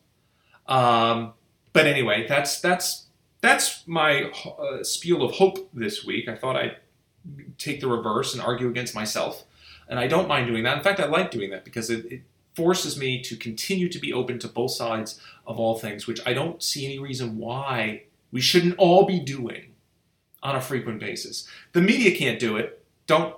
Um, 0.67 1.33
but 1.73 1.87
anyway, 1.87 2.27
that's 2.29 2.61
that's 2.61 3.04
that's 3.45 3.87
my 3.87 4.31
uh, 4.59 4.83
spiel 4.83 5.23
of 5.23 5.33
hope 5.33 5.69
this 5.73 6.05
week. 6.05 6.29
I 6.29 6.35
thought 6.35 6.57
I'd 6.57 6.77
take 7.59 7.81
the 7.81 7.89
reverse 7.89 8.35
and 8.35 8.43
argue 8.43 8.69
against 8.69 8.95
myself, 8.95 9.45
and 9.89 9.99
I 9.99 10.07
don't 10.07 10.29
mind 10.29 10.47
doing 10.47 10.65
that. 10.65 10.77
In 10.77 10.83
fact, 10.83 11.01
I 11.01 11.07
like 11.07 11.31
doing 11.31 11.51
that 11.51 11.65
because 11.65 11.91
it, 11.91 12.07
it 12.11 12.23
forces 12.55 12.99
me 12.99 13.21
to 13.23 13.37
continue 13.37 13.89
to 13.89 13.99
be 13.99 14.13
open 14.13 14.39
to 14.39 14.49
both 14.49 14.71
sides 14.71 15.21
of 15.47 15.59
all 15.59 15.79
things, 15.79 16.07
which 16.07 16.21
I 16.27 16.33
don't 16.33 16.63
see 16.63 16.85
any 16.85 16.99
reason 16.99 17.39
why 17.39 18.05
we 18.31 18.41
shouldn't 18.41 18.77
all 18.79 19.05
be 19.05 19.21
doing 19.21 19.75
on 20.43 20.57
a 20.57 20.61
frequent 20.61 21.01
basis. 21.01 21.49
The 21.73 21.81
media 21.81 22.17
can't 22.17 22.39
do 22.39 22.57
it. 22.57 22.85
Don't 23.07 23.35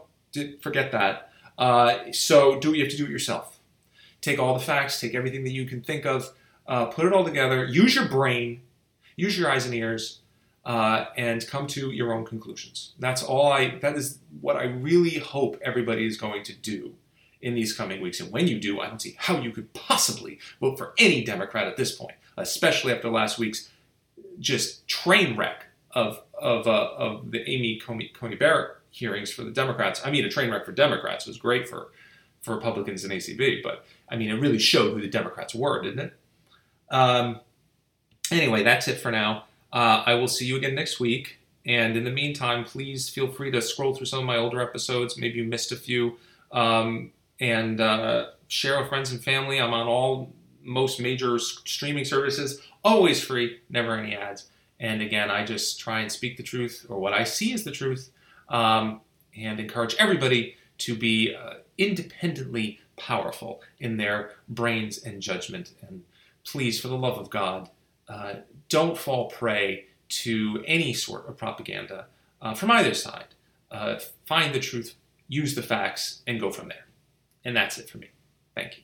forget 0.61 0.93
that. 0.93 1.31
Uh, 1.57 2.13
so 2.13 2.59
do 2.59 2.75
you 2.75 2.83
have 2.83 2.91
to 2.91 2.97
do 2.97 3.05
it 3.05 3.11
yourself. 3.11 3.59
Take 4.21 4.39
all 4.39 4.55
the 4.55 4.65
facts, 4.65 5.01
take 5.01 5.15
everything 5.15 5.45
that 5.45 5.53
you 5.53 5.65
can 5.65 5.83
think 5.83 6.05
of, 6.05 6.33
uh, 6.67 6.87
put 6.87 7.07
it 7.07 7.13
all 7.13 7.25
together, 7.25 7.65
use 7.65 7.95
your 7.95 8.09
brain, 8.09 8.61
use 9.17 9.39
your 9.39 9.51
eyes 9.51 9.65
and 9.65 9.75
ears, 9.75 10.21
uh, 10.65 11.07
and 11.17 11.47
come 11.47 11.67
to 11.69 11.91
your 11.91 12.13
own 12.13 12.25
conclusions. 12.25 12.93
That's 12.99 13.23
all 13.23 13.53
I. 13.53 13.79
That 13.79 13.97
is 13.97 14.19
what 14.41 14.57
I 14.57 14.65
really 14.65 15.19
hope 15.19 15.59
everybody 15.63 16.07
is 16.07 16.17
going 16.17 16.43
to 16.45 16.53
do 16.53 16.95
in 17.41 17.55
these 17.55 17.73
coming 17.73 18.01
weeks. 18.01 18.21
And 18.21 18.33
when 18.33 18.49
you 18.49 18.59
do, 18.59 18.81
I 18.81 18.89
don't 18.89 19.01
see 19.01 19.15
how 19.19 19.39
you 19.39 19.53
could 19.53 19.73
possibly 19.73 20.39
vote 20.61 20.77
for 20.77 20.95
any 20.99 21.23
Democrat 21.23 21.69
at 21.69 21.77
this 21.77 21.93
point, 21.93 22.17
especially 22.37 22.93
after 22.93 23.09
last 23.09 23.39
week's 23.39 23.71
just 24.39 24.87
train 24.89 25.37
wreck 25.37 25.67
of 25.93 26.23
of, 26.39 26.67
uh, 26.67 26.91
of 26.99 27.31
the 27.31 27.49
Amy 27.49 27.79
Coney, 27.79 28.09
Coney 28.09 28.37
Barrett 28.37 28.77
hearings 28.91 29.33
for 29.33 29.43
the 29.43 29.51
Democrats. 29.51 30.03
I 30.05 30.11
mean, 30.11 30.25
a 30.25 30.29
train 30.29 30.51
wreck 30.51 30.67
for 30.67 30.73
Democrats 30.73 31.27
was 31.27 31.39
great 31.39 31.69
for 31.69 31.89
for 32.43 32.55
Republicans 32.55 33.03
and 33.03 33.13
ACB, 33.13 33.63
but 33.63 33.85
I 34.09 34.17
mean, 34.17 34.31
it 34.31 34.41
really 34.41 34.59
showed 34.59 34.93
who 34.93 35.01
the 35.01 35.09
Democrats 35.09 35.55
were, 35.55 35.83
didn't 35.83 36.01
it? 36.01 36.13
Um, 36.91 37.41
anyway, 38.31 38.63
that's 38.63 38.89
it 38.89 38.99
for 39.01 39.11
now. 39.11 39.45
Uh, 39.73 40.03
I 40.07 40.15
will 40.15 40.29
see 40.29 40.47
you 40.47 40.57
again 40.57 40.75
next 40.75 41.01
week. 41.01 41.39
And 41.65 41.97
in 41.97 42.05
the 42.05 42.11
meantime, 42.11 42.65
please 42.65 43.09
feel 43.09 43.27
free 43.27 43.51
to 43.51 43.61
scroll 43.61 43.95
through 43.95 44.07
some 44.07 44.21
of 44.21 44.25
my 44.25 44.37
older 44.37 44.61
episodes. 44.61 45.19
Maybe 45.19 45.39
you 45.39 45.45
missed 45.45 45.73
a 45.73 45.77
few. 45.77 46.17
Um, 46.53 47.11
and 47.41 47.81
uh, 47.81 48.27
share 48.49 48.79
with 48.79 48.89
friends 48.89 49.13
and 49.13 49.23
family. 49.23 49.61
I'm 49.61 49.75
on 49.75 49.87
all 49.87 50.33
most 50.63 51.01
major 51.01 51.39
streaming 51.39 52.05
services, 52.05 52.61
always 52.85 53.23
free, 53.23 53.61
never 53.69 53.97
any 53.97 54.15
ads. 54.15 54.49
And 54.79 55.01
again, 55.01 55.31
I 55.31 55.45
just 55.45 55.81
try 55.81 56.01
and 56.01 56.11
speak 56.11 56.37
the 56.37 56.43
truth, 56.43 56.87
or 56.89 56.99
what 56.99 57.15
I 57.15 57.25
see 57.25 57.53
is 57.53 57.65
the 57.65 57.71
truth, 57.71 58.11
um, 58.49 59.01
and 59.37 59.59
encourage 59.59 59.95
everybody 59.99 60.57
to 60.79 60.95
be 60.95 61.35
uh, 61.35 61.55
independently 61.79 62.81
powerful 62.97 63.63
in 63.79 63.97
their 63.97 64.33
brains 64.49 65.03
and 65.03 65.23
judgment. 65.23 65.73
And 65.87 66.03
please, 66.45 66.81
for 66.81 66.89
the 66.89 66.97
love 66.97 67.19
of 67.19 67.31
God, 67.31 67.71
uh, 68.09 68.35
don't 68.69 68.97
fall 68.97 69.29
prey 69.29 69.87
to 70.09 70.63
any 70.67 70.93
sort 70.93 71.29
of 71.29 71.37
propaganda 71.37 72.07
uh, 72.41 72.55
from 72.55 72.71
either 72.71 72.95
side. 72.95 73.27
Uh, 73.71 73.99
find 74.27 74.55
the 74.55 74.61
truth, 74.61 74.95
use 75.29 75.55
the 75.55 75.63
facts, 75.63 76.23
and 76.27 76.41
go 76.41 76.51
from 76.51 76.69
there. 76.69 76.87
And 77.45 77.57
that's 77.57 77.79
it 77.79 77.89
for 77.89 77.99
me. 77.99 78.11
Thank 78.55 78.79
you. 78.79 78.83